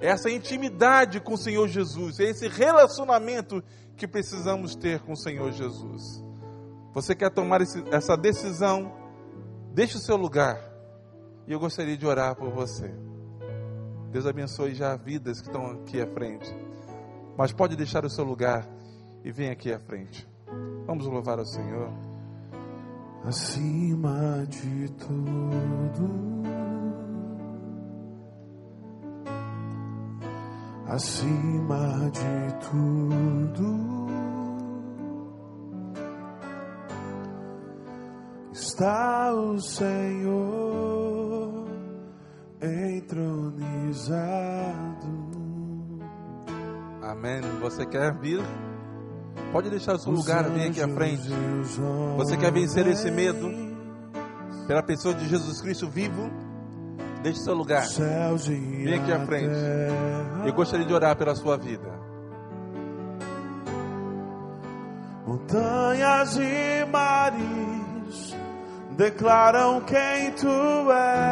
Essa 0.00 0.30
intimidade 0.30 1.20
com 1.20 1.34
o 1.34 1.38
Senhor 1.38 1.68
Jesus, 1.68 2.18
é 2.20 2.24
esse 2.24 2.48
relacionamento 2.48 3.62
que 3.96 4.08
precisamos 4.08 4.74
ter 4.74 5.00
com 5.00 5.12
o 5.12 5.16
Senhor 5.16 5.52
Jesus. 5.52 6.24
Você 6.94 7.14
quer 7.14 7.30
tomar 7.30 7.60
esse, 7.60 7.84
essa 7.92 8.16
decisão? 8.16 8.92
Deixe 9.74 9.96
o 9.96 10.00
seu 10.00 10.16
lugar. 10.16 10.58
E 11.46 11.52
eu 11.52 11.60
gostaria 11.60 11.96
de 11.96 12.06
orar 12.06 12.34
por 12.34 12.50
você. 12.50 12.92
Deus 14.10 14.26
abençoe 14.26 14.74
já 14.74 14.96
vidas 14.96 15.40
que 15.40 15.48
estão 15.48 15.66
aqui 15.66 16.00
à 16.00 16.06
frente. 16.06 16.52
Mas 17.36 17.52
pode 17.52 17.76
deixar 17.76 18.04
o 18.04 18.10
seu 18.10 18.24
lugar 18.24 18.66
e 19.22 19.30
vem 19.30 19.50
aqui 19.50 19.72
à 19.72 19.78
frente. 19.78 20.26
Vamos 20.86 21.06
louvar 21.06 21.38
ao 21.38 21.46
Senhor. 21.46 21.92
Acima 23.24 24.46
de 24.48 24.90
tudo, 24.92 26.40
acima 30.90 32.10
de 32.10 32.52
tudo, 32.68 34.08
está 38.52 39.32
o 39.32 39.56
Senhor 39.60 40.90
entronizado. 42.60 43.70
Amém. 47.02 47.40
Você 47.60 47.86
quer 47.86 48.12
vir? 48.18 48.40
Pode 49.52 49.70
deixar 49.70 49.94
o 49.94 49.98
seu 49.98 50.10
lugar, 50.12 50.50
vem 50.50 50.70
aqui 50.70 50.82
à 50.82 50.88
frente. 50.88 51.28
Você 52.16 52.36
quer 52.36 52.52
vencer 52.52 52.88
esse 52.88 53.10
medo 53.12 53.48
pela 54.66 54.82
pessoa 54.82 55.14
de 55.14 55.28
Jesus 55.28 55.60
Cristo 55.60 55.88
vivo? 55.88 56.49
Deixe 57.22 57.40
seu 57.40 57.54
lugar. 57.54 57.86
Vem 57.86 58.94
aqui 58.94 59.12
à 59.12 59.20
frente. 59.26 59.54
Eu 60.46 60.52
gostaria 60.54 60.86
de 60.86 60.92
orar 60.92 61.16
pela 61.16 61.34
sua 61.34 61.56
vida. 61.56 62.00
Montanhas 65.26 66.36
e 66.38 66.84
mares 66.90 68.36
declaram 68.96 69.80
quem 69.82 70.32
tu 70.32 70.90
és. 70.90 71.30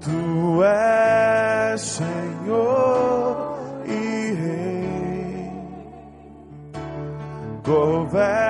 Tu 0.00 0.62
és 0.62 1.80
Senhor 1.80 3.58
e 3.86 4.32
Rei, 4.34 5.50
governa 7.64 8.43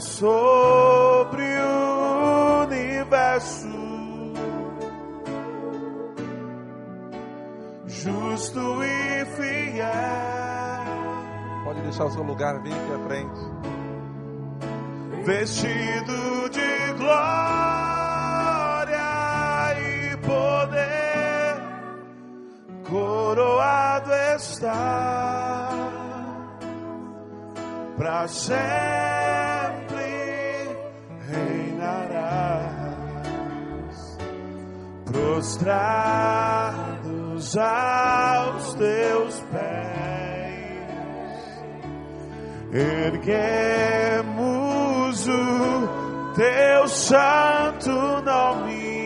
sobre 0.00 1.44
o 1.60 2.64
universo. 2.64 3.68
Justo 7.86 8.82
e 8.84 9.24
fiel. 9.36 9.88
Pode 11.64 11.80
deixar 11.82 12.04
o 12.04 12.10
seu 12.10 12.22
lugar, 12.22 12.62
vem 12.62 12.72
aqui 12.72 12.92
à 12.94 12.98
frente. 13.06 13.40
Vestido 15.24 16.48
de 16.50 16.92
glória 16.96 17.18
e 19.80 20.16
poder, 20.18 21.60
coroado 22.88 24.12
está 24.36 25.68
para 27.98 28.28
sempre 28.28 29.17
prostrados 35.38 37.06
aos 37.56 38.74
teus 38.74 39.40
pés 39.52 39.78
erguemos 42.72 44.18
o 45.28 45.88
teu 46.34 46.88
santo 46.88 47.92
nome 48.24 48.98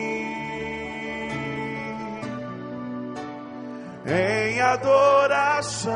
em 4.07 4.59
adoração. 4.59 5.93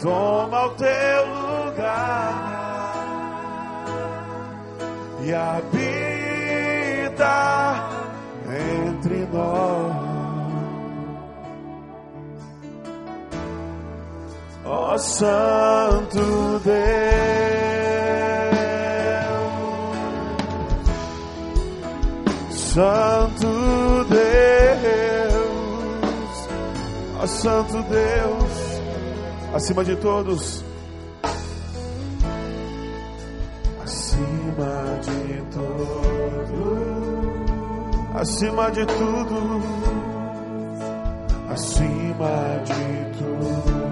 Toma 0.00 0.66
o 0.66 0.70
teu 0.70 1.26
lugar 1.26 2.50
e 5.22 5.34
habita 5.34 6.70
entre 8.48 9.26
nós. 9.32 10.10
Ó 14.64 14.98
Santo 14.98 16.60
Deus, 16.64 16.80
Santo 22.50 24.04
Deus, 24.08 25.28
ó 27.20 27.26
Santo 27.26 27.82
Deus, 27.82 28.49
acima 29.54 29.84
de 29.84 29.96
todos, 29.96 30.64
acima 33.82 35.00
de 35.02 35.42
tudo, 35.50 36.80
acima 38.14 38.70
de 38.70 38.86
tudo, 38.86 39.62
acima 41.50 42.62
de 42.64 43.04
tudo. 43.18 43.90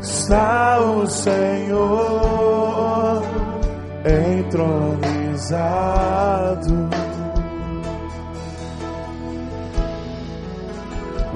Está 0.00 0.80
o 0.80 1.06
Senhor 1.06 2.42
entronizado. 4.04 5.62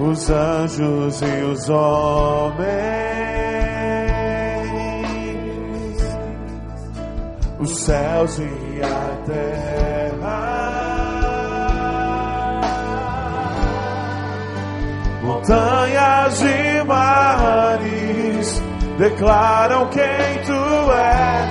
Os 0.09 0.31
anjos 0.31 1.21
e 1.21 1.43
os 1.43 1.69
homens, 1.69 2.71
os 7.59 7.77
céus 7.81 8.39
e 8.39 8.81
a 8.85 9.17
terra, 9.27 10.63
montanhas 15.25 16.41
e 16.41 16.85
mares 16.85 18.63
declaram 18.99 19.89
quem 19.89 20.39
tu 20.47 20.93
és. 20.93 21.51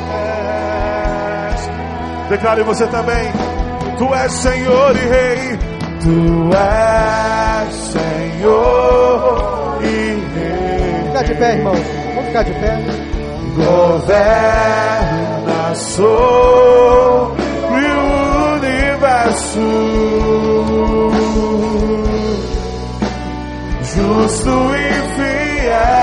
Declare 2.30 2.64
você 2.64 2.88
também. 2.88 3.34
Tu 3.98 4.16
és 4.16 4.32
Senhor 4.32 4.96
e 4.96 5.10
Rei. 5.10 5.60
Tu 6.02 6.56
és 6.56 7.45
Senhor 8.46 9.80
e 9.82 9.86
Rei. 10.36 11.04
Ficar 11.08 11.24
de 11.24 11.34
pé, 11.36 11.54
irmão. 11.56 11.74
Vamos 11.74 12.26
ficar 12.28 12.44
de 12.44 12.52
pé. 12.54 12.78
Governa 13.56 14.56
sobre 15.76 16.06
o 17.92 18.04
universo. 18.54 19.60
Justo 23.82 24.54
e 24.76 24.94
fiel. 25.16 25.96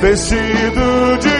Vestido 0.00 1.18
de 1.18 1.35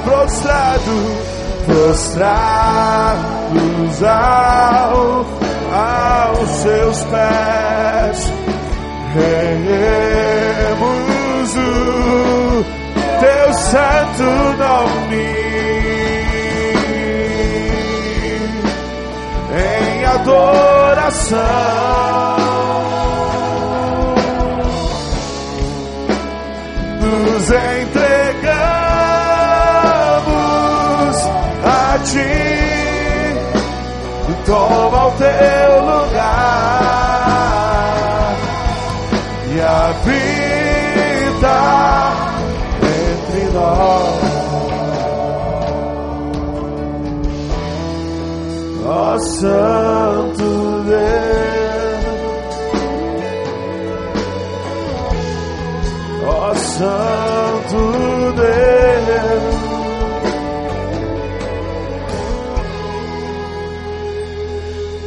prostrado, 0.04 0.94
prostrados 1.66 3.22
ao, 4.02 5.24
aos 5.72 6.48
seus 6.48 7.04
pés. 7.04 8.32
Reemos 9.14 10.40
o 11.56 12.64
teu 13.20 13.54
santo 13.54 14.24
nome 14.58 15.26
em 19.54 20.04
adoração. 21.34 21.92
nos 27.00 27.50
entregamos 27.50 28.06
a 31.64 31.98
ti. 32.04 32.42
Toma 34.44 35.06
o 35.06 35.10
teu 35.12 35.80
lugar 35.82 36.32
e 39.54 39.60
habita 39.60 40.92
entre 42.82 43.42
nós. 43.54 44.32
Ó 48.84 49.16
Santo 56.82 57.78
Deus, 58.34 58.72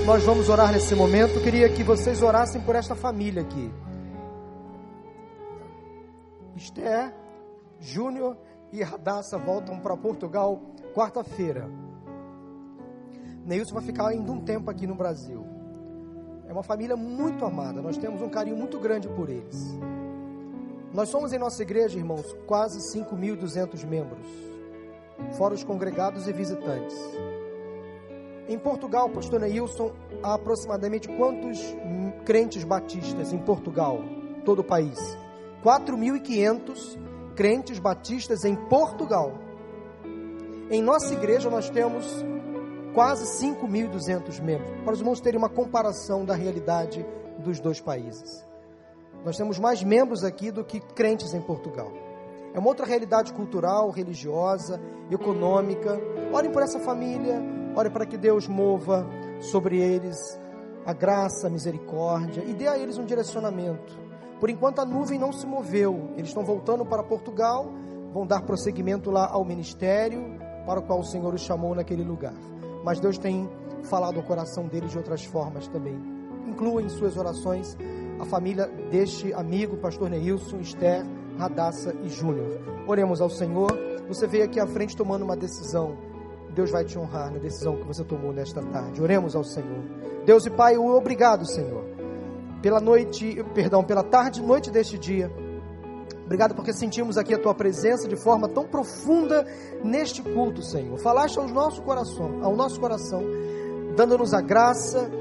Nós 0.05 0.23
vamos 0.23 0.47
orar 0.47 0.71
nesse 0.71 0.95
momento. 0.95 1.36
Eu 1.36 1.41
queria 1.41 1.67
que 1.67 1.84
vocês 1.84 2.21
orassem 2.21 2.61
por 2.61 2.78
esta 2.78 2.95
família 2.95 3.41
aqui. 3.41 3.69
Esther, 6.55 7.13
Júnior 7.82 8.38
e 8.71 8.82
Radassa 8.82 9.38
voltam 9.38 9.78
para 9.78 9.97
Portugal 9.97 10.61
quarta-feira. 10.93 11.69
Neilson 13.43 13.73
vai 13.73 13.84
ficar 13.84 14.07
ainda 14.07 14.32
um 14.32 14.39
tempo 14.39 14.71
aqui 14.71 14.88
no 14.88 14.95
Brasil. 14.95 15.45
É 16.47 16.53
uma 16.53 16.63
família 16.63 16.95
muito 16.95 17.43
amada. 17.43 17.82
Nós 17.82 17.97
temos 17.97 18.21
um 18.21 18.30
carinho 18.30 18.55
muito 18.55 18.80
grande 18.80 19.09
por 19.09 19.30
eles. 19.30 19.78
Nós 20.95 21.09
somos 21.09 21.33
em 21.33 21.37
nossa 21.37 21.61
igreja, 21.61 21.97
irmãos, 21.97 22.33
quase 22.47 22.79
5.200 22.97 23.85
membros, 23.85 24.25
fora 25.37 25.53
os 25.53 25.61
congregados 25.61 26.25
e 26.25 26.31
visitantes. 26.31 26.95
Em 28.47 28.57
Portugal, 28.57 29.09
pastor 29.09 29.41
Neilson, 29.41 29.91
há 30.23 30.35
aproximadamente 30.35 31.09
quantos 31.17 31.59
crentes 32.23 32.63
batistas 32.63 33.33
em 33.33 33.37
Portugal, 33.37 33.99
todo 34.45 34.59
o 34.59 34.63
país? 34.63 34.97
4.500 35.65 36.97
crentes 37.35 37.77
batistas 37.77 38.45
em 38.45 38.55
Portugal. 38.55 39.33
Em 40.71 40.81
nossa 40.81 41.13
igreja 41.13 41.49
nós 41.49 41.69
temos 41.69 42.23
quase 42.93 43.25
5.200 43.45 44.41
membros, 44.41 44.71
para 44.85 44.93
os 44.93 45.01
irmãos 45.01 45.19
terem 45.19 45.37
uma 45.37 45.49
comparação 45.49 46.23
da 46.23 46.35
realidade 46.35 47.05
dos 47.37 47.59
dois 47.59 47.81
países. 47.81 48.45
Nós 49.26 49.36
temos 49.36 49.57
mais 49.57 49.84
membros 49.84 50.23
aqui 50.23 50.51
do 50.51 50.63
que 50.63 50.80
crentes 50.80 51.34
em 51.34 51.41
Portugal. 51.41 51.91
É 52.53 52.59
uma 52.59 52.69
outra 52.69 52.86
realidade 52.86 53.34
cultural, 53.34 53.89
religiosa, 53.89 54.80
econômica. 55.11 55.99
Orem 56.32 56.51
por 56.51 56.61
essa 56.61 56.80
família, 56.80 57.41
Ore 57.76 57.89
para 57.89 58.05
que 58.05 58.17
Deus 58.17 58.47
mova 58.47 59.05
sobre 59.41 59.80
eles 59.80 60.15
a 60.86 60.93
graça, 60.93 61.47
a 61.47 61.49
misericórdia 61.49 62.41
e 62.45 62.53
dê 62.53 62.67
a 62.67 62.78
eles 62.78 62.97
um 62.97 63.03
direcionamento. 63.03 63.99
Por 64.39 64.49
enquanto 64.49 64.80
a 64.80 64.86
nuvem 64.86 65.19
não 65.19 65.34
se 65.34 65.45
moveu, 65.45 66.11
eles 66.13 66.30
estão 66.30 66.45
voltando 66.45 66.86
para 66.86 67.03
Portugal, 67.03 67.69
vão 68.13 68.26
dar 68.26 68.43
prosseguimento 68.43 69.11
lá 69.11 69.28
ao 69.30 69.43
ministério 69.43 70.23
para 70.65 70.80
o 70.80 70.84
qual 70.84 70.99
o 70.99 71.03
Senhor 71.03 71.34
os 71.34 71.41
chamou 71.41 71.76
naquele 71.76 72.03
lugar. 72.03 72.34
Mas 72.84 72.99
Deus 72.99 73.17
tem 73.17 73.49
falado 73.84 74.17
ao 74.17 74.23
coração 74.23 74.67
deles 74.67 74.91
de 74.91 74.97
outras 74.97 75.26
formas 75.26 75.67
também. 75.67 75.99
Inclua 76.47 76.82
em 76.82 76.88
suas 76.88 77.17
orações 77.17 77.76
a 78.20 78.26
família 78.26 78.68
deste 78.89 79.34
amigo, 79.34 79.78
pastor 79.78 80.09
Neilson, 80.09 80.59
Esther, 80.59 81.05
Radassa 81.38 81.93
e 82.03 82.09
Júnior. 82.09 82.59
Oremos 82.88 83.22
ao 83.22 83.30
Senhor. 83.30 83.72
Você 84.07 84.28
veio 84.28 84.45
aqui 84.45 84.59
à 84.59 84.68
frente 84.68 84.95
tomando 84.95 85.24
uma 85.24 85.36
decisão. 85.36 85.97
Deus 86.53 86.72
vai 86.72 86.86
te 86.86 86.97
honrar 86.97 87.32
na 87.32 87.38
decisão 87.38 87.76
que 87.76 87.86
você 87.86 88.03
tomou 88.03 88.32
nesta 88.32 88.61
tarde. 88.61 89.01
Oremos 89.01 89.36
ao 89.36 89.43
Senhor. 89.43 89.84
Deus 90.26 90.45
e 90.45 90.49
Pai, 90.49 90.78
obrigado, 90.78 91.45
Senhor, 91.45 91.84
pela 92.61 92.80
noite, 92.80 93.43
perdão, 93.53 93.84
pela 93.84 94.03
tarde 94.03 94.41
e 94.41 94.43
noite 94.43 94.72
deste 94.72 94.97
dia. 94.97 95.30
Obrigado 96.24 96.55
porque 96.55 96.74
sentimos 96.74 97.18
aqui 97.18 97.34
a 97.34 97.38
tua 97.38 97.53
presença 97.53 98.07
de 98.07 98.16
forma 98.16 98.47
tão 98.47 98.66
profunda 98.66 99.45
neste 99.84 100.24
culto, 100.24 100.63
Senhor. 100.63 100.97
Falaste 100.97 101.38
ao 101.38 101.47
nosso 101.47 101.82
coração, 101.84 102.39
ao 102.41 102.55
nosso 102.55 102.80
coração, 102.80 103.22
dando-nos 103.95 104.34
a 104.34 104.41
graça, 104.41 105.11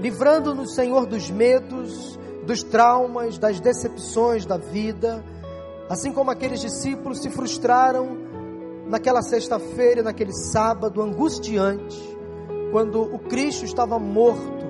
livrando-nos, 0.00 0.74
Senhor, 0.74 1.06
dos 1.06 1.30
medos, 1.30 2.18
dos 2.50 2.64
traumas, 2.64 3.38
das 3.38 3.60
decepções 3.60 4.44
da 4.44 4.56
vida, 4.56 5.24
assim 5.88 6.12
como 6.12 6.32
aqueles 6.32 6.60
discípulos 6.60 7.20
se 7.20 7.30
frustraram 7.30 8.08
naquela 8.88 9.22
sexta-feira, 9.22 10.02
naquele 10.02 10.32
sábado 10.32 11.00
angustiante, 11.00 11.96
quando 12.72 13.02
o 13.02 13.20
Cristo 13.20 13.64
estava 13.64 14.00
morto, 14.00 14.66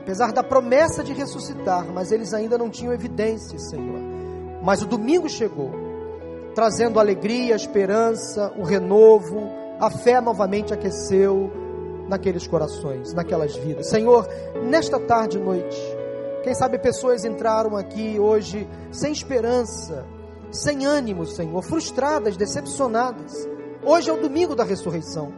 apesar 0.00 0.32
da 0.32 0.42
promessa 0.42 1.04
de 1.04 1.12
ressuscitar, 1.12 1.84
mas 1.92 2.10
eles 2.10 2.32
ainda 2.32 2.56
não 2.56 2.70
tinham 2.70 2.94
evidências, 2.94 3.68
Senhor. 3.68 4.00
Mas 4.62 4.80
o 4.80 4.86
domingo 4.86 5.28
chegou, 5.28 5.70
trazendo 6.54 6.98
alegria, 6.98 7.54
esperança, 7.54 8.54
o 8.56 8.62
renovo, 8.62 9.50
a 9.78 9.90
fé 9.90 10.18
novamente 10.18 10.72
aqueceu 10.72 11.52
naqueles 12.08 12.46
corações, 12.46 13.12
naquelas 13.12 13.54
vidas. 13.54 13.90
Senhor, 13.90 14.26
nesta 14.62 14.98
tarde 14.98 15.36
e 15.36 15.40
noite, 15.42 15.78
quem 16.42 16.54
sabe 16.54 16.78
pessoas 16.78 17.24
entraram 17.24 17.76
aqui 17.76 18.18
hoje 18.18 18.68
sem 18.90 19.12
esperança, 19.12 20.04
sem 20.50 20.84
ânimo, 20.84 21.24
Senhor, 21.24 21.62
frustradas, 21.62 22.36
decepcionadas. 22.36 23.48
Hoje 23.84 24.10
é 24.10 24.12
o 24.12 24.20
domingo 24.20 24.54
da 24.54 24.64
ressurreição. 24.64 25.32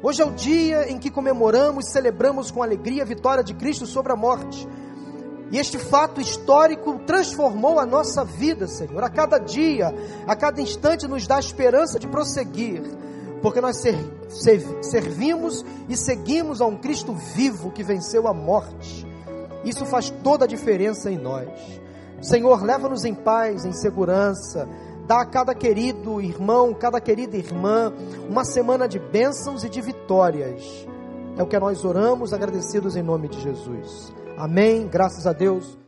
Hoje 0.00 0.22
é 0.22 0.24
o 0.24 0.30
dia 0.30 0.88
em 0.90 0.96
que 0.96 1.10
comemoramos, 1.10 1.90
celebramos 1.90 2.52
com 2.52 2.62
alegria 2.62 3.02
a 3.02 3.06
vitória 3.06 3.42
de 3.42 3.52
Cristo 3.52 3.84
sobre 3.84 4.12
a 4.12 4.16
morte. 4.16 4.66
E 5.50 5.58
este 5.58 5.76
fato 5.76 6.20
histórico 6.20 7.00
transformou 7.00 7.80
a 7.80 7.86
nossa 7.86 8.24
vida, 8.24 8.68
Senhor. 8.68 9.02
A 9.02 9.10
cada 9.10 9.38
dia, 9.38 9.92
a 10.26 10.36
cada 10.36 10.60
instante, 10.60 11.08
nos 11.08 11.26
dá 11.26 11.40
esperança 11.40 11.98
de 11.98 12.06
prosseguir, 12.06 12.82
porque 13.42 13.60
nós 13.60 13.78
ser, 13.78 13.96
ser, 14.28 14.62
servimos 14.82 15.64
e 15.88 15.96
seguimos 15.96 16.60
a 16.60 16.66
um 16.66 16.76
Cristo 16.76 17.12
vivo 17.12 17.72
que 17.72 17.82
venceu 17.82 18.28
a 18.28 18.34
morte. 18.34 19.07
Isso 19.64 19.84
faz 19.86 20.10
toda 20.22 20.44
a 20.44 20.48
diferença 20.48 21.10
em 21.10 21.18
nós. 21.18 21.48
Senhor, 22.20 22.62
leva-nos 22.62 23.04
em 23.04 23.14
paz, 23.14 23.64
em 23.64 23.72
segurança. 23.72 24.68
Dá 25.06 25.22
a 25.22 25.26
cada 25.26 25.54
querido 25.54 26.20
irmão, 26.20 26.74
cada 26.74 27.00
querida 27.00 27.36
irmã, 27.36 27.92
uma 28.28 28.44
semana 28.44 28.86
de 28.86 28.98
bênçãos 28.98 29.64
e 29.64 29.68
de 29.68 29.80
vitórias. 29.80 30.86
É 31.36 31.42
o 31.42 31.46
que 31.46 31.58
nós 31.58 31.84
oramos, 31.84 32.32
agradecidos 32.32 32.96
em 32.96 33.02
nome 33.02 33.28
de 33.28 33.40
Jesus. 33.40 34.12
Amém. 34.36 34.88
Graças 34.88 35.26
a 35.26 35.32
Deus. 35.32 35.78